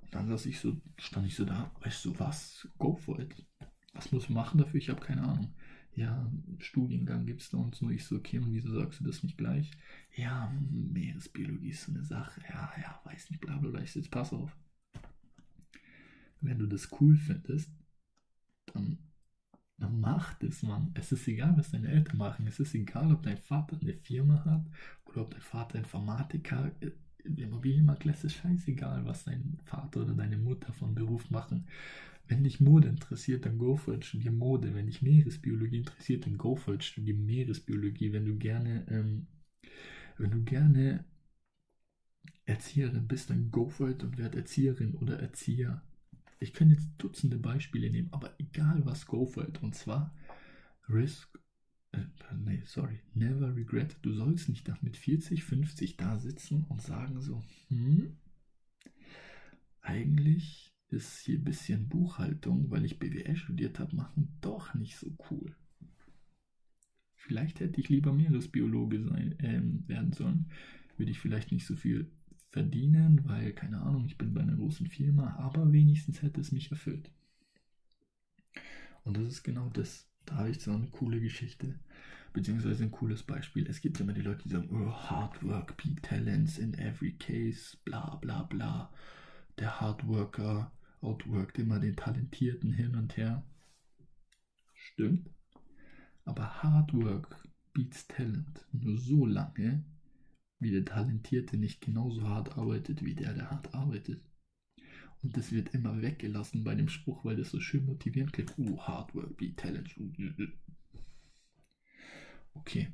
[0.00, 3.34] Und dann saß ich so, stand ich so da, weißt du was, go for it.
[3.92, 4.78] Was muss ich machen dafür?
[4.78, 5.54] Ich habe keine Ahnung.
[5.94, 7.88] Ja, Studiengang gibt es da und so.
[7.88, 9.70] Ich so, okay, und wieso sagst du das nicht gleich?
[10.14, 12.42] Ja, Meeresbiologie ist so eine Sache.
[12.48, 13.80] Ja, ja, weiß nicht, bla bla bla.
[13.80, 14.54] Ich so, jetzt pass auf.
[16.42, 17.70] Wenn du das cool findest,
[18.66, 18.98] dann
[20.16, 20.90] dann mach das, Mann.
[20.94, 22.46] Es ist egal, was deine Eltern machen.
[22.46, 24.64] Es ist egal, ob dein Vater eine Firma hat
[25.04, 26.90] oder ob dein Vater Informatiker, äh,
[27.24, 31.66] Immobilienmakler, es ist scheißegal, was dein Vater oder deine Mutter von Beruf machen.
[32.28, 34.74] Wenn dich Mode interessiert, dann go for it, studier Mode.
[34.74, 38.12] Wenn dich Meeresbiologie interessiert, dann go for it, studier Meeresbiologie.
[38.12, 39.26] Wenn du gerne, ähm,
[40.18, 41.04] wenn du gerne
[42.44, 45.82] Erzieherin bist, dann go for it und werd Erzieherin oder Erzieher.
[46.38, 49.62] Ich kann jetzt Dutzende Beispiele nehmen, aber egal was, go for it.
[49.62, 50.14] Und zwar
[50.88, 51.38] Risk,
[51.92, 52.00] äh,
[52.36, 53.96] nee, sorry, never regret.
[54.02, 58.16] Du sollst nicht mit 40, 50 da sitzen und sagen so, hm,
[59.80, 65.16] eigentlich ist hier ein bisschen Buchhaltung, weil ich BWL studiert habe, machen doch nicht so
[65.30, 65.54] cool.
[67.14, 70.50] Vielleicht hätte ich lieber Meeresbiologe sein, äh, werden sollen.
[70.96, 72.10] Würde ich vielleicht nicht so viel
[72.48, 76.70] verdienen, weil, keine Ahnung, ich bin bei einer großen Firma, aber wenigstens hätte es mich
[76.70, 77.10] erfüllt.
[79.04, 80.08] Und das ist genau das.
[80.24, 81.78] Da habe ich so eine coole Geschichte,
[82.32, 83.66] beziehungsweise ein cooles Beispiel.
[83.68, 87.76] Es gibt immer die Leute, die sagen, oh, Hard Work, Peak Talents in every case,
[87.84, 88.92] bla bla bla.
[89.58, 93.44] Der Hardworker outworkt immer den Talentierten hin und her.
[94.74, 95.30] Stimmt.
[96.24, 99.84] Aber Hard Work beats Talent nur so lange,
[100.58, 104.22] wie der Talentierte nicht genauso hart arbeitet wie der, der hart arbeitet.
[105.22, 108.56] Und das wird immer weggelassen bei dem Spruch, weil das so schön motivierend klingt.
[108.58, 109.94] Uh, hard work, be talent.
[112.54, 112.92] Okay.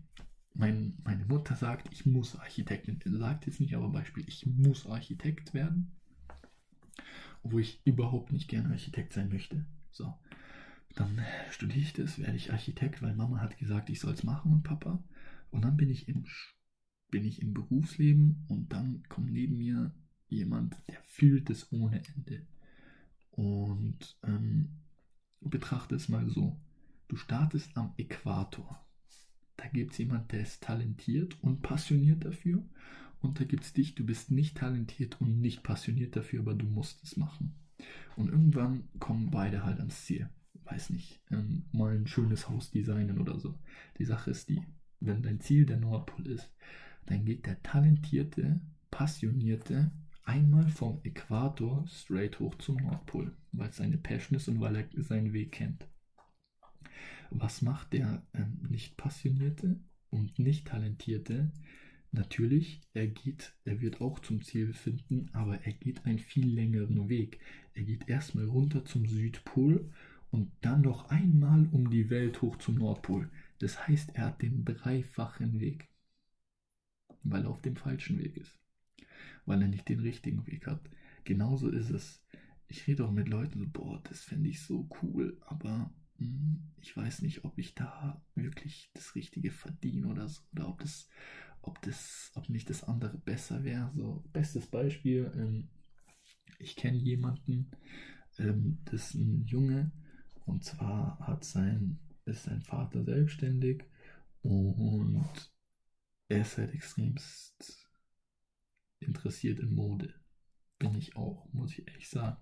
[0.55, 3.01] Mein, meine Mutter sagt, ich muss Architektin.
[3.05, 5.96] Sagt jetzt nicht, aber Beispiel, ich muss Architekt werden.
[7.42, 9.66] Wo ich überhaupt nicht gerne Architekt sein möchte.
[9.90, 10.14] So.
[10.94, 11.20] dann
[11.51, 14.62] studiere ich das, werde ich Architekt, weil Mama hat gesagt, ich soll es machen und
[14.62, 15.03] Papa.
[15.51, 16.25] Und dann bin ich im,
[17.12, 19.92] bin ich im Berufsleben und dann kommt neben mir
[20.29, 22.44] jemand, der fühlt es ohne Ende.
[23.31, 24.81] Und ähm,
[25.40, 26.61] betrachte es mal so.
[27.07, 28.85] Du startest am Äquator.
[29.57, 32.64] Da gibt es jemanden, der ist talentiert und passioniert dafür.
[33.20, 36.66] Und da gibt es dich, du bist nicht talentiert und nicht passioniert dafür, aber du
[36.66, 37.55] musst es machen.
[38.16, 40.31] Und irgendwann kommen beide halt ans Ziel.
[40.64, 43.59] Weiß nicht, ähm, mal ein schönes Haus designen oder so.
[43.98, 44.62] Die Sache ist die,
[45.01, 46.51] wenn dein Ziel der Nordpol ist,
[47.07, 48.61] dann geht der talentierte,
[48.91, 49.91] passionierte
[50.25, 55.03] einmal vom Äquator straight hoch zum Nordpol, weil es seine Passion ist und weil er
[55.03, 55.87] seinen Weg kennt.
[57.31, 61.51] Was macht der ähm, nicht passionierte und nicht talentierte?
[62.12, 67.09] Natürlich, er geht, er wird auch zum Ziel finden, aber er geht einen viel längeren
[67.09, 67.41] Weg.
[67.73, 69.91] Er geht erstmal runter zum Südpol
[70.31, 73.31] und dann noch einmal um die Welt hoch zum Nordpol.
[73.61, 75.88] Das heißt, er hat den dreifachen Weg,
[77.25, 78.59] weil er auf dem falschen Weg ist,
[79.47, 80.81] weil er nicht den richtigen Weg hat.
[81.25, 82.23] Genauso ist es.
[82.69, 86.97] Ich rede auch mit Leuten so, boah, das fände ich so cool, aber hm, ich
[86.97, 91.09] weiß nicht, ob ich da wirklich das Richtige verdiene oder so, oder ob das
[91.63, 93.91] ob das, ob nicht das andere besser wäre.
[93.95, 95.69] So, bestes Beispiel, ähm,
[96.59, 97.71] ich kenne jemanden,
[98.39, 99.93] ähm, das ist ein Junge,
[100.45, 103.85] und zwar hat sein, ist sein Vater selbstständig
[104.43, 105.52] und
[106.33, 107.88] er ist halt extremst
[109.01, 110.14] interessiert in Mode.
[110.79, 112.38] Bin ich auch, muss ich ehrlich sagen.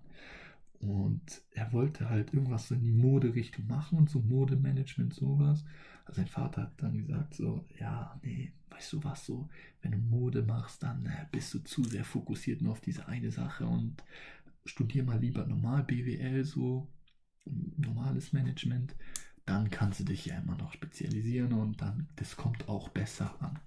[0.79, 5.63] Und er wollte halt irgendwas in die Moderichtung machen und so Modemanagement, sowas.
[6.05, 9.49] Also sein Vater hat dann gesagt so, ja, nee, weißt du was, so,
[9.81, 13.29] wenn du Mode machst, dann äh, bist du zu sehr fokussiert nur auf diese eine
[13.29, 14.03] Sache und
[14.65, 16.87] studier mal lieber normal BWL, so
[17.45, 18.95] normales Management,
[19.45, 23.59] dann kannst du dich ja immer noch spezialisieren und dann, das kommt auch besser an.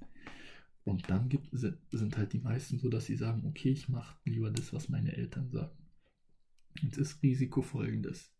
[0.84, 4.50] Und dann gibt, sind halt die meisten so, dass sie sagen, okay, ich mache lieber
[4.50, 5.76] das, was meine Eltern sagen.
[6.82, 8.32] Jetzt ist Risiko folgendes.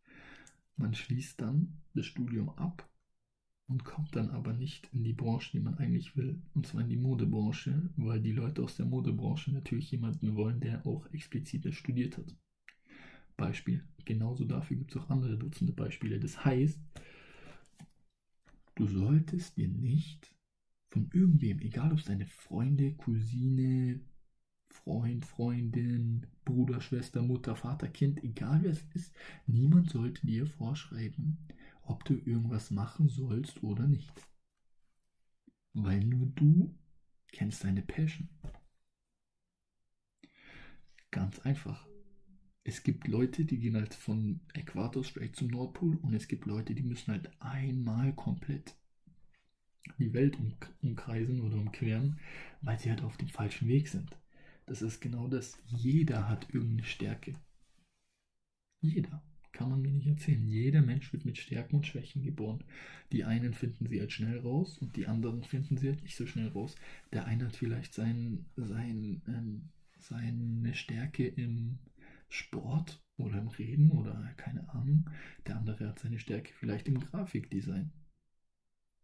[0.77, 2.89] Man schließt dann das Studium ab
[3.67, 6.89] und kommt dann aber nicht in die Branche, die man eigentlich will, und zwar in
[6.89, 11.75] die Modebranche, weil die Leute aus der Modebranche natürlich jemanden wollen, der auch explizit das
[11.75, 12.37] studiert hat.
[13.37, 13.83] Beispiel.
[14.05, 16.21] Genauso dafür gibt es auch andere Dutzende Beispiele.
[16.21, 16.79] Das heißt,
[18.75, 20.35] du solltest dir nicht
[20.95, 24.01] von irgendwem, egal ob es deine Freunde, Cousine,
[24.69, 29.13] Freund, Freundin, Bruder, Schwester, Mutter, Vater, Kind, egal wer es ist,
[29.49, 31.49] niemand sollte dir vorschreiben,
[31.83, 34.13] ob du irgendwas machen sollst oder nicht.
[35.73, 36.79] Weil nur du
[37.33, 38.29] kennst deine Passion.
[41.11, 41.89] Ganz einfach.
[42.63, 46.73] Es gibt Leute, die gehen halt von Äquator straight zum Nordpol und es gibt Leute,
[46.77, 48.77] die müssen halt einmal komplett
[49.99, 50.37] die Welt
[50.83, 52.19] umkreisen oder umqueren,
[52.63, 54.17] weil sie halt auf dem falschen Weg sind.
[54.67, 55.59] Das ist genau das.
[55.67, 57.35] Jeder hat irgendeine Stärke.
[58.81, 59.23] Jeder.
[59.53, 60.45] Kann man mir nicht erzählen.
[60.49, 62.65] Jeder Mensch wird mit Stärken und Schwächen geboren.
[63.13, 66.27] Die einen finden sie halt schnell raus und die anderen finden sie halt nicht so
[66.27, 66.75] schnell raus.
[67.13, 69.69] Der eine hat vielleicht sein, sein, ähm,
[69.99, 71.79] seine Stärke im
[72.29, 75.09] Sport oder im Reden oder keine Ahnung.
[75.47, 77.93] Der andere hat seine Stärke vielleicht im Grafikdesign.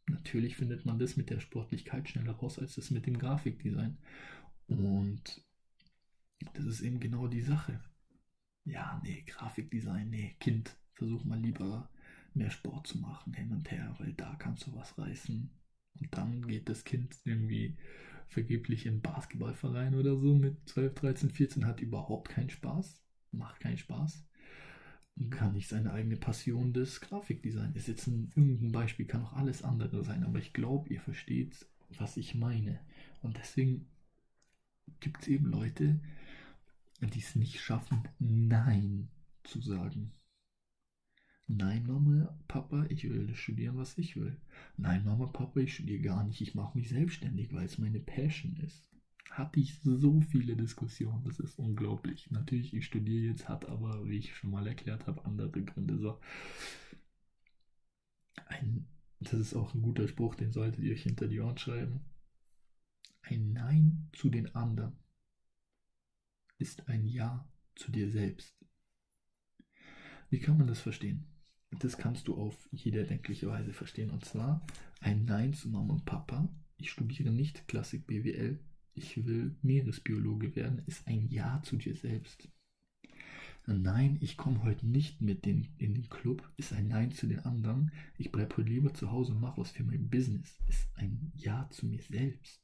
[0.06, 3.98] Natürlich findet man das mit der Sportlichkeit schneller raus als das mit dem Grafikdesign.
[4.66, 5.44] Und
[6.54, 7.80] das ist eben genau die Sache.
[8.64, 11.90] Ja, nee, Grafikdesign, nee, Kind, versuch mal lieber
[12.34, 15.50] mehr Sport zu machen, hin und her, weil da kannst du was reißen.
[16.00, 17.76] Und dann geht das Kind irgendwie
[18.28, 23.78] vergeblich in Basketballverein oder so mit 12, 13, 14, hat überhaupt keinen Spaß, macht keinen
[23.78, 24.29] Spaß
[25.28, 27.76] kann nicht seine eigene Passion des Grafikdesigns.
[27.76, 31.66] Ist jetzt ein, irgendein Beispiel, kann auch alles andere sein, aber ich glaube, ihr versteht,
[31.98, 32.80] was ich meine.
[33.20, 33.86] Und deswegen
[35.00, 36.00] gibt es eben Leute,
[37.02, 39.08] die es nicht schaffen, Nein
[39.44, 40.12] zu sagen.
[41.46, 44.36] Nein, Mama, Papa, ich will studieren, was ich will.
[44.76, 46.40] Nein, Mama, Papa, ich studiere gar nicht.
[46.40, 48.89] Ich mache mich selbstständig, weil es meine Passion ist.
[49.30, 52.30] Hatte ich so viele Diskussionen, das ist unglaublich.
[52.30, 55.98] Natürlich, ich studiere jetzt, hat aber, wie ich schon mal erklärt habe, andere Gründe.
[55.98, 56.20] So.
[58.46, 58.86] Ein,
[59.20, 62.00] das ist auch ein guter Spruch, den solltet ihr euch hinter die Ohren schreiben.
[63.22, 64.96] Ein Nein zu den anderen
[66.58, 68.54] ist ein Ja zu dir selbst.
[70.28, 71.26] Wie kann man das verstehen?
[71.70, 74.10] Das kannst du auf jede erdenkliche Weise verstehen.
[74.10, 74.66] Und zwar
[75.00, 76.48] ein Nein zu Mama und Papa.
[76.76, 78.58] Ich studiere nicht Klassik BWL.
[79.02, 80.82] Ich will Meeresbiologe werden.
[80.86, 82.50] Ist ein Ja zu dir selbst.
[83.66, 87.38] Nein, ich komme heute nicht mit den, in den Club, ist ein Nein zu den
[87.40, 87.92] anderen.
[88.18, 91.66] Ich bleibe heute lieber zu Hause und mache was für mein Business, ist ein Ja
[91.70, 92.60] zu mir selbst.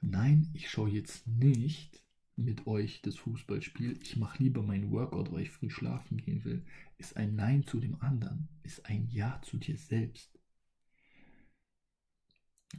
[0.00, 2.00] Nein, ich schaue jetzt nicht
[2.36, 3.98] mit euch das Fußballspiel.
[4.02, 6.64] Ich mache lieber meinen Workout, weil ich früh schlafen gehen will.
[6.96, 10.33] Ist ein Nein zu dem anderen, ist ein Ja zu dir selbst.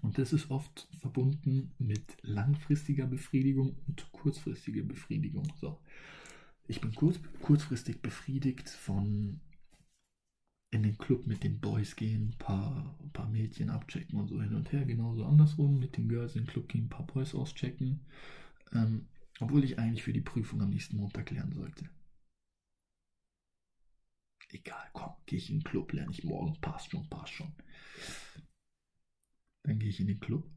[0.01, 5.51] Und das ist oft verbunden mit langfristiger Befriedigung und kurzfristiger Befriedigung.
[5.59, 5.79] So.
[6.67, 9.39] Ich bin kurz, kurzfristig befriedigt von
[10.71, 14.41] in den Club mit den Boys gehen, ein paar, ein paar Mädchen abchecken und so
[14.41, 14.83] hin und her.
[14.85, 18.01] Genauso andersrum, mit den Girls in den Club gehen, ein paar Boys auschecken.
[18.73, 19.07] Ähm,
[19.39, 21.89] obwohl ich eigentlich für die Prüfung am nächsten Montag lernen sollte.
[24.49, 27.51] Egal, komm, gehe ich in den Club, lerne ich morgen, passt schon, passt schon.
[29.65, 30.47] Dann gehe ich in den Club,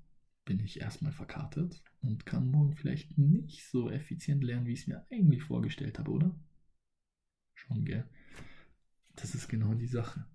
[0.44, 4.86] bin ich erstmal verkartet und kann morgen vielleicht nicht so effizient lernen, wie ich es
[4.86, 6.38] mir eigentlich vorgestellt habe, oder?
[7.54, 8.06] Schon, gell?
[9.16, 10.26] Das ist genau die Sache.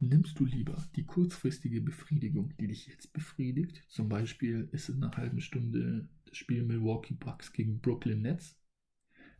[0.00, 3.82] Nimmst du lieber die kurzfristige Befriedigung, die dich jetzt befriedigt?
[3.88, 8.60] Zum Beispiel ist es einer halben Stunde das Spiel Milwaukee Bucks gegen Brooklyn Nets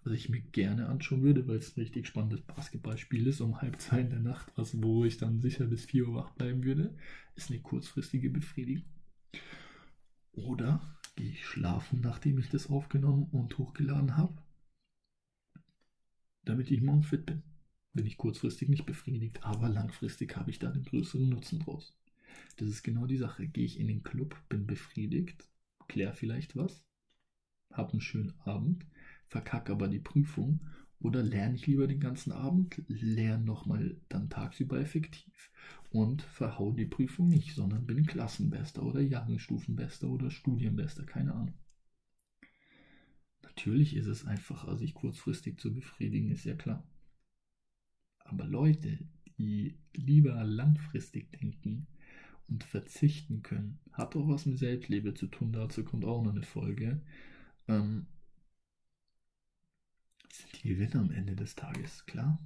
[0.05, 3.81] was ich mir gerne anschauen würde, weil es ein richtig spannendes Basketballspiel ist, um halb
[3.81, 6.95] zwei in der Nacht, was, wo ich dann sicher bis vier Uhr wach bleiben würde,
[7.37, 8.85] ist eine kurzfristige Befriedigung.
[10.33, 14.43] Oder gehe ich schlafen, nachdem ich das aufgenommen und hochgeladen habe,
[16.45, 17.43] damit ich morgen fit bin.
[17.95, 21.97] Bin ich kurzfristig nicht befriedigt, aber langfristig habe ich da den größeren Nutzen draus.
[22.57, 23.47] Das ist genau die Sache.
[23.47, 25.49] Gehe ich in den Club, bin befriedigt,
[25.87, 26.85] klär vielleicht was,
[27.73, 28.85] habe einen schönen Abend,
[29.27, 30.61] verkacke aber die Prüfung
[31.01, 35.51] oder lerne ich lieber den ganzen Abend, lerne nochmal dann tagsüber effektiv
[35.91, 41.55] und verhau die Prüfung nicht, sondern bin Klassenbester oder Jahrgangsstufenbester oder Studienbester, keine Ahnung.
[43.43, 46.85] Natürlich ist es einfacher, sich kurzfristig zu befriedigen, ist ja klar.
[48.21, 48.99] Aber Leute,
[49.39, 51.87] die lieber langfristig denken
[52.49, 56.43] und verzichten können, hat auch was mit Selbstliebe zu tun, dazu kommt auch noch eine
[56.43, 57.03] Folge.
[57.69, 58.07] Ähm,
[60.37, 62.39] sind die Gewinner am Ende des Tages, klar?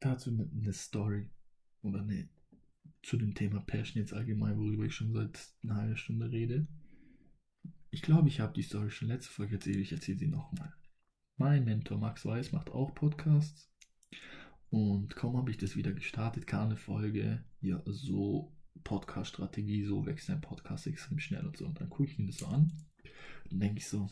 [0.00, 1.30] Dazu eine Story
[1.82, 2.28] oder eine
[3.02, 6.66] zu dem Thema Passion jetzt allgemein, worüber ich schon seit einer halben Stunde rede.
[7.90, 10.72] Ich glaube, ich habe die Story schon letzte Folge erzählt, ich erzähle sie nochmal.
[11.36, 13.70] Mein Mentor Max Weiß macht auch Podcasts
[14.70, 20.30] und kaum habe ich das wieder gestartet, kam eine Folge, ja, so Podcast-Strategie, so wächst
[20.30, 21.66] ein Podcast extrem schnell und so.
[21.66, 22.72] Und dann gucke ich mir das so an
[23.50, 24.10] und denke ich so,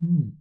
[0.00, 0.38] hm,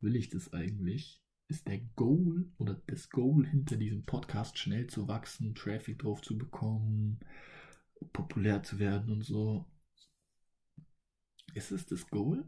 [0.00, 1.20] will ich das eigentlich?
[1.48, 6.38] Ist der Goal oder das Goal hinter diesem Podcast schnell zu wachsen, Traffic drauf zu
[6.38, 7.20] bekommen,
[8.12, 9.70] populär zu werden und so?
[11.52, 12.44] Ist es das Goal?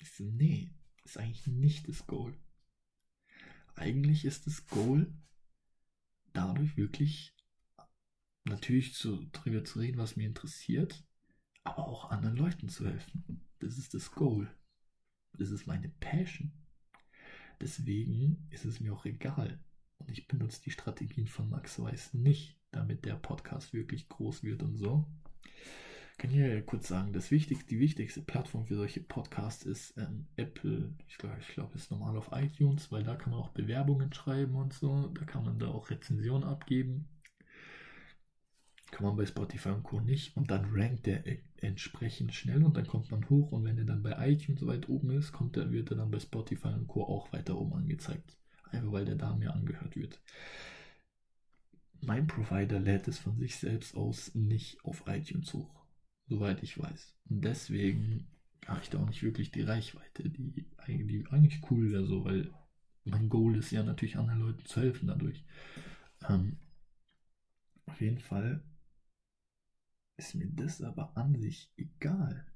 [0.00, 0.74] Ich so, nee,
[1.04, 2.36] ist eigentlich nicht das Goal.
[3.76, 5.12] Eigentlich ist das Goal,
[6.32, 7.34] dadurch wirklich
[8.44, 11.06] natürlich zu, darüber zu reden, was mir interessiert,
[11.62, 13.48] aber auch anderen Leuten zu helfen.
[13.60, 14.54] Das ist das Goal.
[15.38, 16.52] Das ist meine Passion.
[17.60, 19.58] Deswegen ist es mir auch egal.
[19.98, 24.62] Und ich benutze die Strategien von Max Weiß nicht, damit der Podcast wirklich groß wird
[24.62, 25.06] und so.
[26.12, 30.26] Ich kann hier kurz sagen, das wichtigste, die wichtigste Plattform für solche Podcasts ist ähm,
[30.36, 30.94] Apple.
[31.08, 34.54] Ich glaube, ich glaube, ist normal auf iTunes, weil da kann man auch Bewerbungen schreiben
[34.54, 35.08] und so.
[35.08, 37.08] Da kann man da auch Rezensionen abgeben.
[38.94, 39.98] Kann man bei Spotify und Co.
[39.98, 40.36] nicht.
[40.36, 41.24] Und dann rankt der
[41.56, 43.50] entsprechend schnell und dann kommt man hoch.
[43.50, 46.12] Und wenn er dann bei iTunes so weit oben ist, kommt er, wird er dann
[46.12, 47.02] bei Spotify und Co.
[47.02, 48.38] auch weiter oben angezeigt.
[48.70, 50.22] Einfach weil der da mehr angehört wird.
[52.02, 55.84] Mein Provider lädt es von sich selbst aus nicht auf iTunes hoch.
[56.28, 57.16] Soweit ich weiß.
[57.30, 58.28] Und deswegen
[58.64, 62.54] habe ich da auch nicht wirklich die Reichweite, die eigentlich, eigentlich cool wäre, so, weil
[63.02, 65.44] mein Goal ist ja natürlich anderen Leuten zu helfen dadurch.
[66.28, 66.58] Ähm,
[67.86, 68.62] auf jeden Fall
[70.16, 72.46] ist mir das aber an sich egal.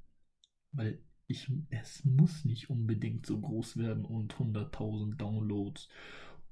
[0.73, 5.89] Weil ich, es muss nicht unbedingt so groß werden und 100.000 Downloads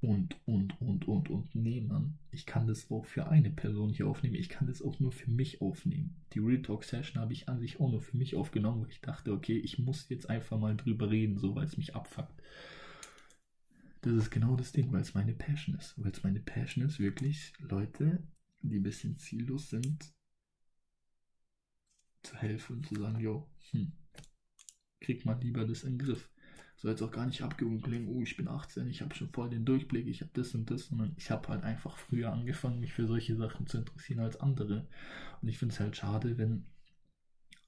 [0.01, 2.19] und, und, und, und, und nehmen.
[2.31, 4.35] Ich kann das auch für eine Person hier aufnehmen.
[4.35, 6.15] Ich kann das auch nur für mich aufnehmen.
[6.33, 9.01] Die Real Talk Session habe ich an sich auch nur für mich aufgenommen, weil ich
[9.01, 12.41] dachte, okay, ich muss jetzt einfach mal drüber reden, so weil es mich abfuckt.
[14.01, 15.95] Das ist genau das Ding, weil es meine Passion ist.
[15.97, 18.21] Weil es meine Passion ist, wirklich Leute,
[18.61, 20.13] die ein bisschen ziellos sind,
[22.27, 23.91] zu helfen und zu sagen, jo, hm,
[24.99, 26.29] krieg mal lieber das in den Griff.
[26.77, 29.49] Soll jetzt auch gar nicht abgehoben klingen, oh, ich bin 18, ich habe schon voll
[29.49, 32.93] den Durchblick, ich habe das und das, sondern ich habe halt einfach früher angefangen, mich
[32.93, 34.87] für solche Sachen zu interessieren als andere.
[35.41, 36.67] Und ich finde es halt schade, wenn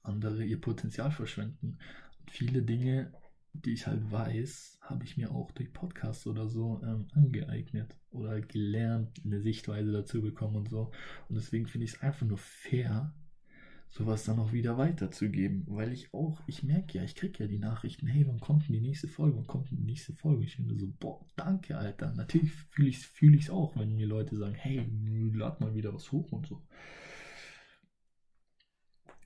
[0.02, 1.78] andere ihr Potenzial verschwenden.
[2.20, 3.12] Und viele Dinge,
[3.52, 8.40] die ich halt weiß, habe ich mir auch durch Podcasts oder so ähm, angeeignet oder
[8.40, 10.92] gelernt, eine Sichtweise dazu bekommen und so.
[11.28, 13.12] Und deswegen finde ich es einfach nur fair,
[13.90, 15.64] sowas dann auch wieder weiterzugeben.
[15.66, 18.74] Weil ich auch, ich merke ja, ich kriege ja die Nachrichten, hey, wann kommt denn
[18.74, 19.36] die nächste Folge?
[19.36, 20.44] Wann kommt denn die nächste Folge?
[20.44, 22.12] Ich finde so, boah, danke, Alter.
[22.14, 24.88] Natürlich fühle ich es fühl auch, wenn mir Leute sagen, hey,
[25.34, 26.62] lad mal wieder was hoch und so.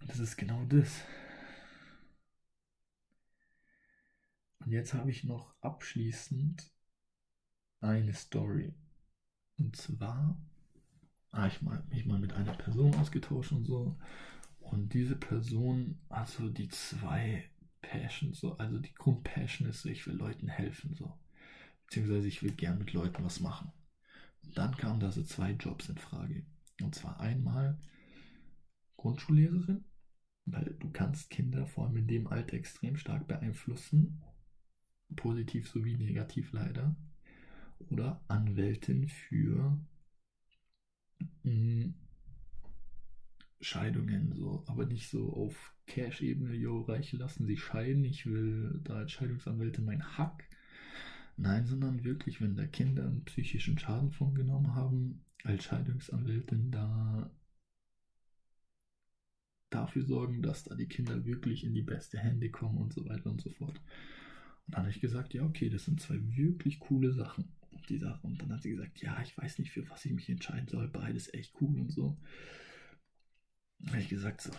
[0.06, 1.02] Das ist genau das.
[4.60, 6.70] Und jetzt habe ich noch abschließend
[7.80, 8.74] eine Story.
[9.58, 10.40] Und zwar
[11.32, 13.98] habe ich mal, mich mal mit einer Person ausgetauscht und so.
[14.70, 17.48] Und diese Person hat so die zwei
[17.80, 21.16] Passions, so, also die Grundpassion ist so, ich will Leuten helfen, so.
[21.86, 23.72] Beziehungsweise ich will gern mit Leuten was machen.
[24.42, 26.44] Und dann kamen da so zwei Jobs in Frage.
[26.82, 27.78] Und zwar einmal
[28.96, 29.84] Grundschullehrerin,
[30.46, 34.22] weil du kannst Kinder vor allem in dem Alter extrem stark beeinflussen
[35.16, 36.96] positiv sowie negativ leider,
[37.78, 39.78] oder Anwältin für
[41.42, 41.94] mh, mm,
[43.60, 48.94] Scheidungen, so, aber nicht so auf Cash-Ebene, yo, Reiche lassen sie scheiden, ich will da
[48.94, 50.48] als Scheidungsanwältin mein Hack.
[51.36, 57.30] Nein, sondern wirklich, wenn da Kinder einen psychischen Schaden von genommen haben, als Scheidungsanwältin da
[59.70, 63.30] dafür sorgen, dass da die Kinder wirklich in die beste Hände kommen und so weiter
[63.30, 63.76] und so fort.
[64.66, 67.52] Und dann habe ich gesagt, ja, okay, das sind zwei wirklich coole Sachen.
[67.88, 68.26] Die Sache.
[68.26, 70.88] Und dann hat sie gesagt, ja, ich weiß nicht, für was ich mich entscheiden soll.
[70.88, 72.16] Beides echt cool und so.
[73.78, 74.50] Dann habe ich gesagt, so,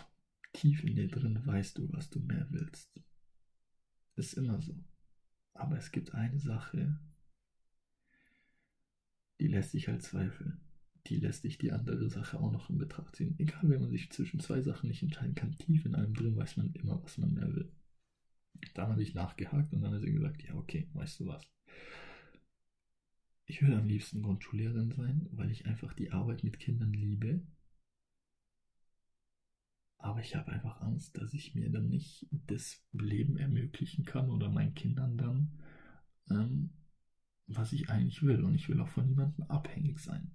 [0.52, 3.00] tief in dir drin weißt du, was du mehr willst.
[4.14, 4.74] Ist immer so.
[5.54, 6.98] Aber es gibt eine Sache,
[9.40, 10.60] die lässt sich halt zweifeln.
[11.06, 13.38] Die lässt sich die andere Sache auch noch in Betracht ziehen.
[13.38, 16.56] Egal, wenn man sich zwischen zwei Sachen nicht entscheiden kann, tief in einem drin weiß
[16.56, 17.72] man immer, was man mehr will.
[18.74, 21.46] Dann habe ich nachgehakt und dann hat sie gesagt, ja, okay, weißt du was?
[23.44, 27.46] Ich würde am liebsten Grundschullehrerin sein, weil ich einfach die Arbeit mit Kindern liebe.
[30.06, 34.48] Aber ich habe einfach Angst, dass ich mir dann nicht das Leben ermöglichen kann oder
[34.48, 35.58] meinen Kindern dann,
[36.30, 36.70] ähm,
[37.48, 38.44] was ich eigentlich will.
[38.44, 40.30] Und ich will auch von niemandem abhängig sein.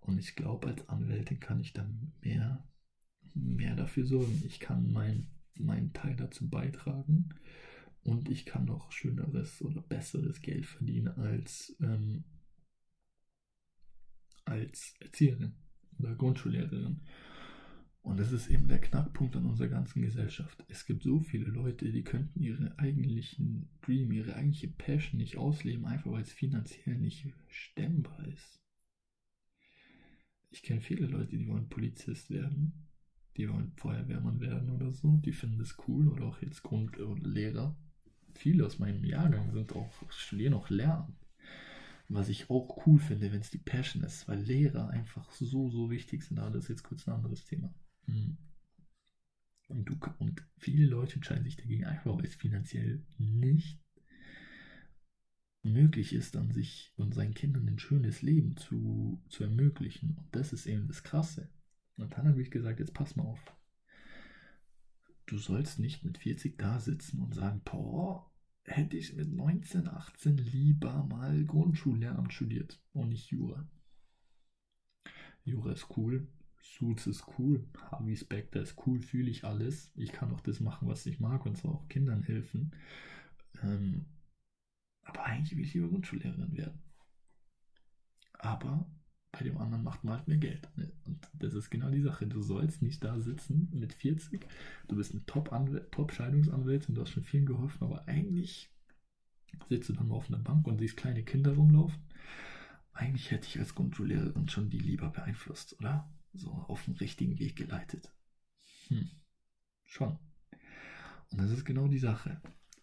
[0.00, 2.66] Und ich glaube, als Anwältin kann ich dann mehr,
[3.34, 4.42] mehr dafür sorgen.
[4.46, 7.34] Ich kann mein meinen Teil dazu beitragen
[8.04, 12.24] und ich kann noch schöneres oder besseres Geld verdienen als, ähm,
[14.46, 15.54] als Erzieherin
[15.98, 17.02] oder Grundschullehrerin.
[18.02, 20.64] Und das ist eben der Knackpunkt an unserer ganzen Gesellschaft.
[20.68, 25.86] Es gibt so viele Leute, die könnten ihre eigentlichen Dream, ihre eigentliche Passion nicht ausleben,
[25.86, 28.60] einfach weil es finanziell nicht stemmbar ist.
[30.50, 32.82] Ich kenne viele Leute, die wollen Polizist werden
[33.36, 37.76] die wollen Feuerwehrmann werden oder so, die finden das cool oder auch jetzt Grundlehrer.
[38.34, 41.16] Viele aus meinem Jahrgang sind auch, studieren auch Lehramt.
[42.08, 45.90] Was ich auch cool finde, wenn es die Passion ist, weil Lehrer einfach so, so
[45.90, 46.38] wichtig sind.
[46.38, 47.72] Aber das ist jetzt kurz ein anderes Thema.
[48.06, 48.36] Hm.
[49.68, 53.80] Und, du, und viele Leute entscheiden sich dagegen einfach, weil es finanziell nicht
[55.62, 60.16] möglich ist, an sich und seinen Kindern ein schönes Leben zu, zu ermöglichen.
[60.18, 61.50] Und das ist eben das Krasse.
[61.96, 63.40] Und dann habe ich gesagt, jetzt pass mal auf.
[65.26, 68.30] Du sollst nicht mit 40 da sitzen und sagen, boah,
[68.64, 73.68] hätte ich mit 19, 18 lieber mal Grundschullehramt studiert und nicht Jura.
[75.44, 76.28] Jura ist cool,
[76.62, 79.90] Suits ist cool, Harvey Specter ist cool, fühle ich alles.
[79.96, 82.72] Ich kann auch das machen, was ich mag und zwar auch Kindern helfen.
[83.62, 84.06] Ähm,
[85.02, 86.80] aber eigentlich will ich lieber Grundschullehrerin werden.
[88.38, 88.86] Aber
[89.32, 90.68] bei dem anderen macht man halt mehr Geld.
[90.76, 90.92] Ne?
[91.04, 92.26] Und das ist genau die Sache.
[92.26, 94.46] Du sollst nicht da sitzen mit 40.
[94.88, 98.70] Du bist eine Top-Scheidungsanwältin, du hast schon vielen geholfen, aber eigentlich
[99.68, 102.02] sitzt du dann mal auf einer Bank und siehst kleine Kinder rumlaufen.
[102.92, 106.08] Eigentlich hätte ich als Grundschullehrerin schon die lieber beeinflusst, oder?
[106.34, 108.12] So auf den richtigen Weg geleitet.
[108.88, 109.10] Hm.
[109.84, 110.18] Schon.
[111.30, 112.40] Und das ist genau die Sache.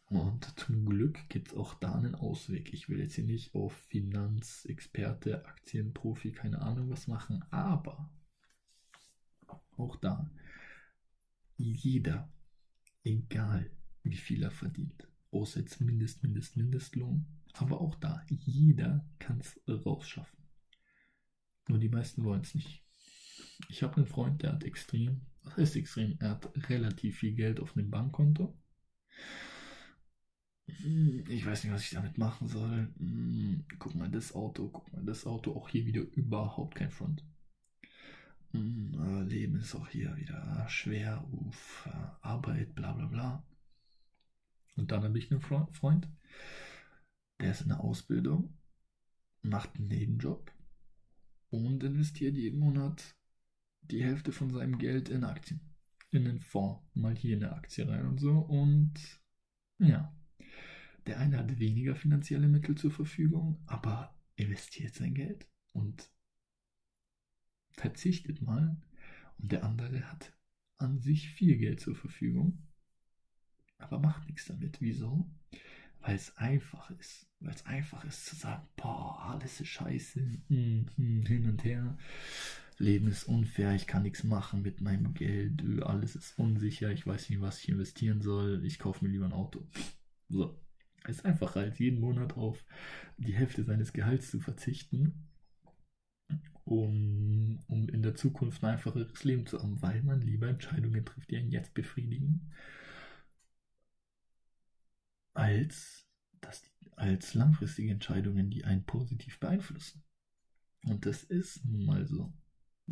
[0.09, 2.73] Und zum Glück gibt es auch da einen Ausweg.
[2.73, 8.11] Ich will jetzt hier nicht auf Finanzexperte, Aktienprofi, keine Ahnung was machen, aber
[9.77, 10.31] auch da,
[11.57, 12.31] jeder,
[13.03, 13.71] egal
[14.03, 19.59] wie viel er verdient, außer jetzt Mindest, Mindest, Mindestlohn, aber auch da, jeder kann es
[19.67, 20.39] rausschaffen.
[21.67, 22.83] Nur die meisten wollen es nicht.
[23.67, 27.59] Ich habe einen Freund, der hat extrem, was heißt extrem, er hat relativ viel Geld
[27.59, 28.57] auf einem Bankkonto
[30.81, 32.93] hm, ich weiß nicht, was ich damit machen soll.
[32.97, 37.23] Hm, guck mal, das Auto, guck mal, das Auto, auch hier wieder überhaupt kein Front.
[38.53, 41.87] hm, Leben ist auch hier wieder schwer, uff,
[42.21, 43.43] Arbeit, bla bla bla.
[44.75, 46.07] Und dann habe ich einen Freund,
[47.39, 48.57] der ist in der Ausbildung,
[49.41, 50.51] macht einen Nebenjob
[51.49, 53.15] und investiert jeden Monat
[53.81, 55.61] die Hälfte von seinem Geld in Aktien.
[56.11, 56.81] In den Fonds.
[56.93, 58.39] Mal hier eine Aktie rein und so.
[58.39, 58.93] Und
[59.77, 60.13] ja,
[61.05, 66.09] der eine hat weniger finanzielle Mittel zur Verfügung, aber investiert sein Geld und
[67.71, 68.81] verzichtet mal.
[69.37, 70.33] Und der andere hat
[70.77, 72.67] an sich viel Geld zur Verfügung,
[73.77, 74.81] aber macht nichts damit.
[74.81, 75.29] Wieso?
[76.01, 77.27] Weil es einfach ist.
[77.39, 81.97] Weil es einfach ist zu sagen, boah, alles ist scheiße, hm, hm, hin und her.
[82.79, 87.29] Leben ist unfair, ich kann nichts machen mit meinem Geld, alles ist unsicher, ich weiß
[87.29, 89.67] nicht, was ich investieren soll, ich kaufe mir lieber ein Auto.
[90.29, 90.59] So.
[91.03, 92.63] Es ist einfacher, als jeden Monat auf
[93.17, 95.29] die Hälfte seines Gehalts zu verzichten,
[96.65, 101.31] um, um in der Zukunft ein einfacheres Leben zu haben, weil man lieber Entscheidungen trifft,
[101.31, 102.51] die einen jetzt befriedigen,
[105.33, 106.05] als,
[106.41, 106.63] das,
[106.95, 110.03] als langfristige Entscheidungen, die einen positiv beeinflussen.
[110.85, 112.31] Und das ist nun mal so.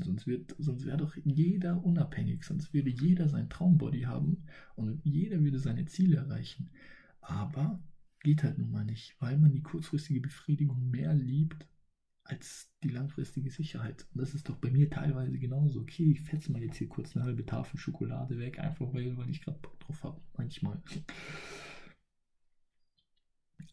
[0.03, 0.27] Sonst,
[0.57, 4.43] sonst wäre doch jeder unabhängig, sonst würde jeder sein Traumbody haben
[4.75, 6.69] und jeder würde seine Ziele erreichen.
[7.21, 7.83] Aber
[8.21, 11.67] geht halt nun mal nicht, weil man die kurzfristige Befriedigung mehr liebt
[12.23, 14.05] als die langfristige Sicherheit.
[14.13, 15.81] Und das ist doch bei mir teilweise genauso.
[15.81, 19.29] Okay, ich fetze mal jetzt hier kurz eine halbe Tafel Schokolade weg, einfach weil, weil
[19.29, 20.21] ich gerade Bock drauf habe.
[20.35, 20.81] Manchmal.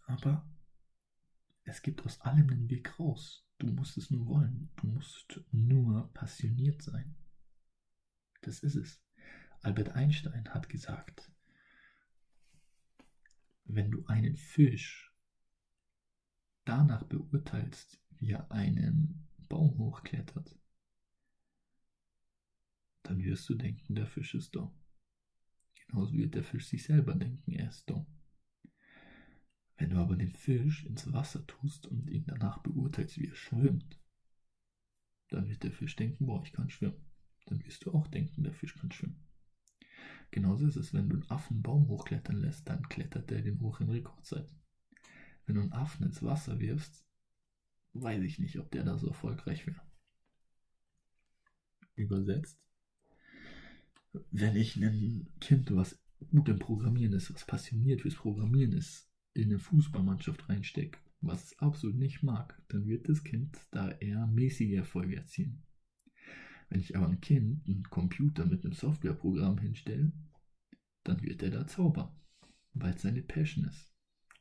[0.06, 0.46] Aber
[1.64, 3.43] es gibt aus allem einen Weg raus.
[3.58, 4.70] Du musst es nur wollen.
[4.76, 7.14] Du musst nur passioniert sein.
[8.42, 9.02] Das ist es.
[9.62, 11.32] Albert Einstein hat gesagt,
[13.64, 15.14] wenn du einen Fisch
[16.64, 20.58] danach beurteilst, wie er einen Baum hochklettert,
[23.02, 24.74] dann wirst du denken, der Fisch ist dumm.
[25.74, 28.06] Genauso wird der Fisch sich selber denken, er ist dumm.
[29.76, 34.00] Wenn du aber den Fisch ins Wasser tust und ihn danach beurteilst, wie er schwimmt,
[35.28, 37.04] dann wird der Fisch denken, boah, ich kann schwimmen.
[37.46, 39.26] Dann wirst du auch denken, der Fisch kann schwimmen.
[40.30, 43.60] Genauso ist es, wenn du einen Affen einen Baum hochklettern lässt, dann klettert der den
[43.60, 44.52] hoch in Rekordzeit.
[45.46, 47.04] Wenn du einen Affen ins Wasser wirfst,
[47.92, 49.80] weiß ich nicht, ob der da so erfolgreich wäre.
[51.94, 52.60] Übersetzt,
[54.30, 56.00] wenn ich ein Kind, was
[56.30, 61.58] gut im Programmieren ist, was passioniert fürs Programmieren ist, in eine Fußballmannschaft reinstecke, was es
[61.58, 65.62] absolut nicht mag, dann wird das Kind da eher mäßige Erfolge erzielen.
[66.68, 70.12] Wenn ich aber ein Kind einen Computer mit einem Softwareprogramm hinstelle,
[71.02, 72.10] dann wird er da zaubern,
[72.72, 73.92] weil es seine Passion ist.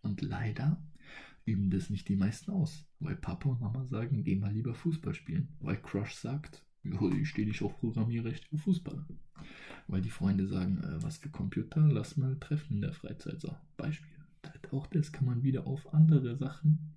[0.01, 0.81] Und leider
[1.45, 5.13] üben das nicht die meisten aus, weil Papa und Mama sagen, geh mal lieber Fußball
[5.13, 9.05] spielen, weil Crush sagt, ich stehe nicht auf Programmierrecht für Fußball.
[9.87, 13.41] Weil die Freunde sagen, äh, was für Computer, lass mal treffen in der Freizeit.
[13.41, 14.12] So, Beispiel
[14.73, 16.95] auch das kann man wieder auf andere Sachen,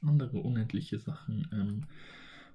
[0.00, 1.86] andere unendliche Sachen ähm,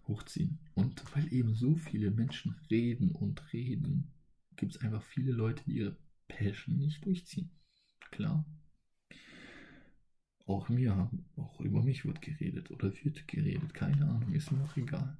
[0.08, 0.60] hochziehen.
[0.74, 4.12] Und weil eben so viele Menschen reden und reden,
[4.56, 5.98] gibt es einfach viele Leute, die ihre
[6.28, 7.52] Passion nicht durchziehen.
[8.12, 8.46] Klar.
[10.46, 13.74] Auch mir, auch über mich wird geredet oder wird geredet.
[13.74, 15.18] Keine Ahnung, ist mir auch egal.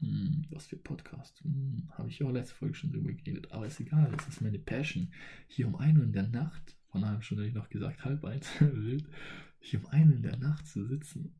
[0.00, 1.40] Hm, was für Podcast.
[1.42, 3.52] Hm, Habe ich auch letzte Folge schon drüber geredet.
[3.52, 5.12] Aber ist egal, das ist meine Passion.
[5.46, 8.04] Hier um 1 Uhr in der Nacht von einer halben Stunde habe ich noch gesagt,
[8.06, 9.06] halb eins, wild,
[9.60, 11.34] hier um eine in der Nacht zu sitzen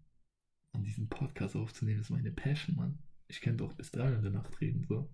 [0.73, 2.99] und diesen Podcast aufzunehmen, ist meine Passion, Mann.
[3.27, 5.09] Ich könnte auch bis drei in der Nacht reden, so.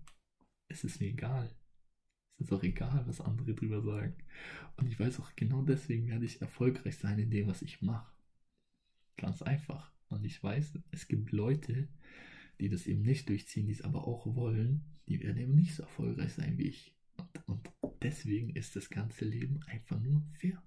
[0.67, 1.49] Es ist mir egal.
[2.37, 4.15] Es ist auch egal, was andere drüber sagen.
[4.75, 8.11] Und ich weiß auch, genau deswegen werde ich erfolgreich sein in dem, was ich mache.
[9.15, 9.93] Ganz einfach.
[10.09, 11.87] Und ich weiß, es gibt Leute,
[12.59, 15.83] die das eben nicht durchziehen, die es aber auch wollen, die werden eben nicht so
[15.83, 16.93] erfolgreich sein wie ich.
[17.15, 17.72] Und, und
[18.03, 20.61] deswegen ist das ganze Leben einfach nur fair.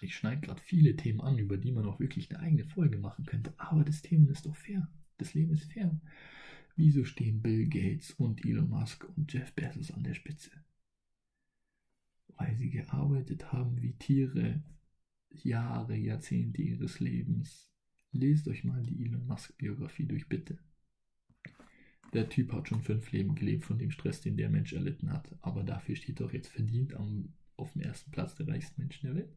[0.00, 3.24] Ich schneide gerade viele Themen an, über die man auch wirklich eine eigene Folge machen
[3.24, 4.88] könnte, aber das Thema ist doch fair.
[5.18, 6.00] Das Leben ist fair.
[6.76, 10.50] Wieso stehen Bill Gates und Elon Musk und Jeff Bezos an der Spitze?
[12.36, 14.62] Weil sie gearbeitet haben wie Tiere,
[15.30, 17.70] Jahre, Jahrzehnte ihres Lebens.
[18.10, 20.58] Lest euch mal die Elon Musk-Biografie durch, bitte.
[22.14, 25.28] Der Typ hat schon fünf Leben gelebt von dem Stress, den der Mensch erlitten hat.
[25.42, 29.16] Aber dafür steht doch jetzt verdient am, auf dem ersten Platz der reichsten Menschen der
[29.16, 29.36] Welt.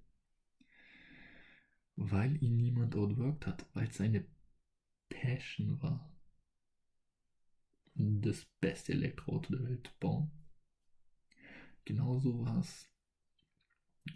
[1.95, 4.25] Weil ihn niemand outworked hat, weil es seine
[5.09, 6.15] Passion war,
[7.95, 10.31] das beste Elektroauto der Welt zu bauen.
[11.83, 12.87] Genauso war es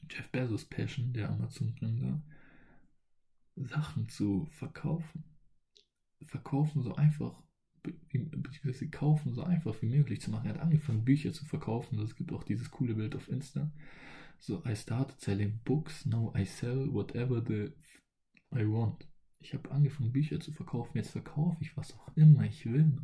[0.07, 2.21] Jeff Bezos Passion, der Amazon-Gründer,
[3.55, 5.23] Sachen zu verkaufen.
[6.21, 7.41] Verkaufen so einfach
[7.83, 10.47] beziehungsweise kaufen so einfach wie möglich zu machen.
[10.47, 11.99] Er hat angefangen, Bücher zu verkaufen.
[11.99, 13.71] Es gibt auch dieses coole Bild auf Insta.
[14.39, 17.71] So, I started selling books, now I sell whatever the
[18.53, 19.07] I want.
[19.39, 20.97] Ich habe angefangen, Bücher zu verkaufen.
[20.97, 22.97] Jetzt verkaufe ich was auch immer ich will.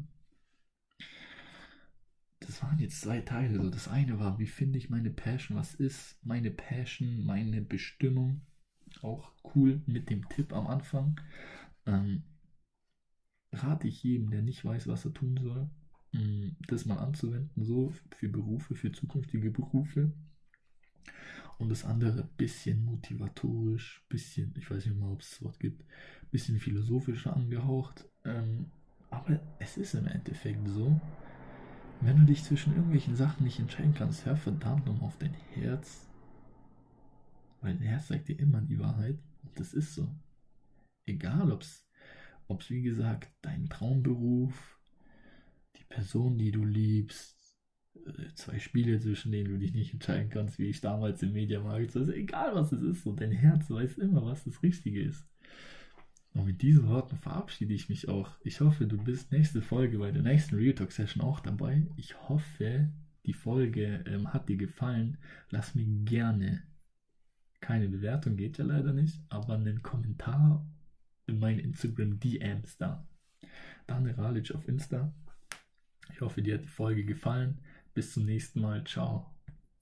[2.39, 3.61] Das waren jetzt zwei Teile.
[3.61, 5.57] So, das eine war, wie finde ich meine Passion?
[5.57, 8.41] Was ist meine Passion, meine Bestimmung?
[9.01, 11.19] Auch cool mit dem Tipp am Anfang.
[11.85, 12.23] Ähm,
[13.51, 15.69] rate ich jedem, der nicht weiß, was er tun soll,
[16.13, 20.11] mm, das mal anzuwenden, so für Berufe, für zukünftige Berufe.
[21.57, 25.83] Und das andere bisschen motivatorisch, bisschen, ich weiß nicht mal, ob es das Wort gibt,
[26.29, 28.07] bisschen philosophischer angehaucht.
[28.25, 28.67] Ähm,
[29.09, 30.99] aber es ist im Endeffekt so,
[32.01, 36.07] wenn du dich zwischen irgendwelchen Sachen nicht entscheiden kannst, hör verdammt nochmal auf dein Herz.
[37.61, 39.17] Weil dein Herz sagt dir immer die Wahrheit.
[39.43, 40.07] Und das ist so.
[41.07, 41.86] Egal, ob es
[42.47, 44.79] ob es wie gesagt dein Traumberuf,
[45.77, 47.37] die Person, die du liebst,
[48.05, 51.95] äh, zwei Spiele, zwischen denen du dich nicht entscheiden kannst, wie ich damals im Mediamarkt,
[51.95, 55.27] also egal was es ist, so dein Herz weiß immer, was das Richtige ist.
[56.33, 58.37] Und mit diesen Worten verabschiede ich mich auch.
[58.43, 61.87] Ich hoffe, du bist nächste Folge bei der nächsten Real Talk Session auch dabei.
[61.95, 62.89] Ich hoffe,
[63.25, 65.17] die Folge ähm, hat dir gefallen.
[65.49, 66.63] Lass mir gerne
[67.59, 70.63] keine Bewertung, geht ja leider nicht, aber einen Kommentar
[71.27, 73.07] in meinen Instagram DMs da.
[73.85, 75.13] Daniel Ralic auf Insta.
[76.11, 77.59] Ich hoffe, dir hat die Folge gefallen.
[77.93, 78.83] Bis zum nächsten Mal.
[78.85, 79.36] Ciao.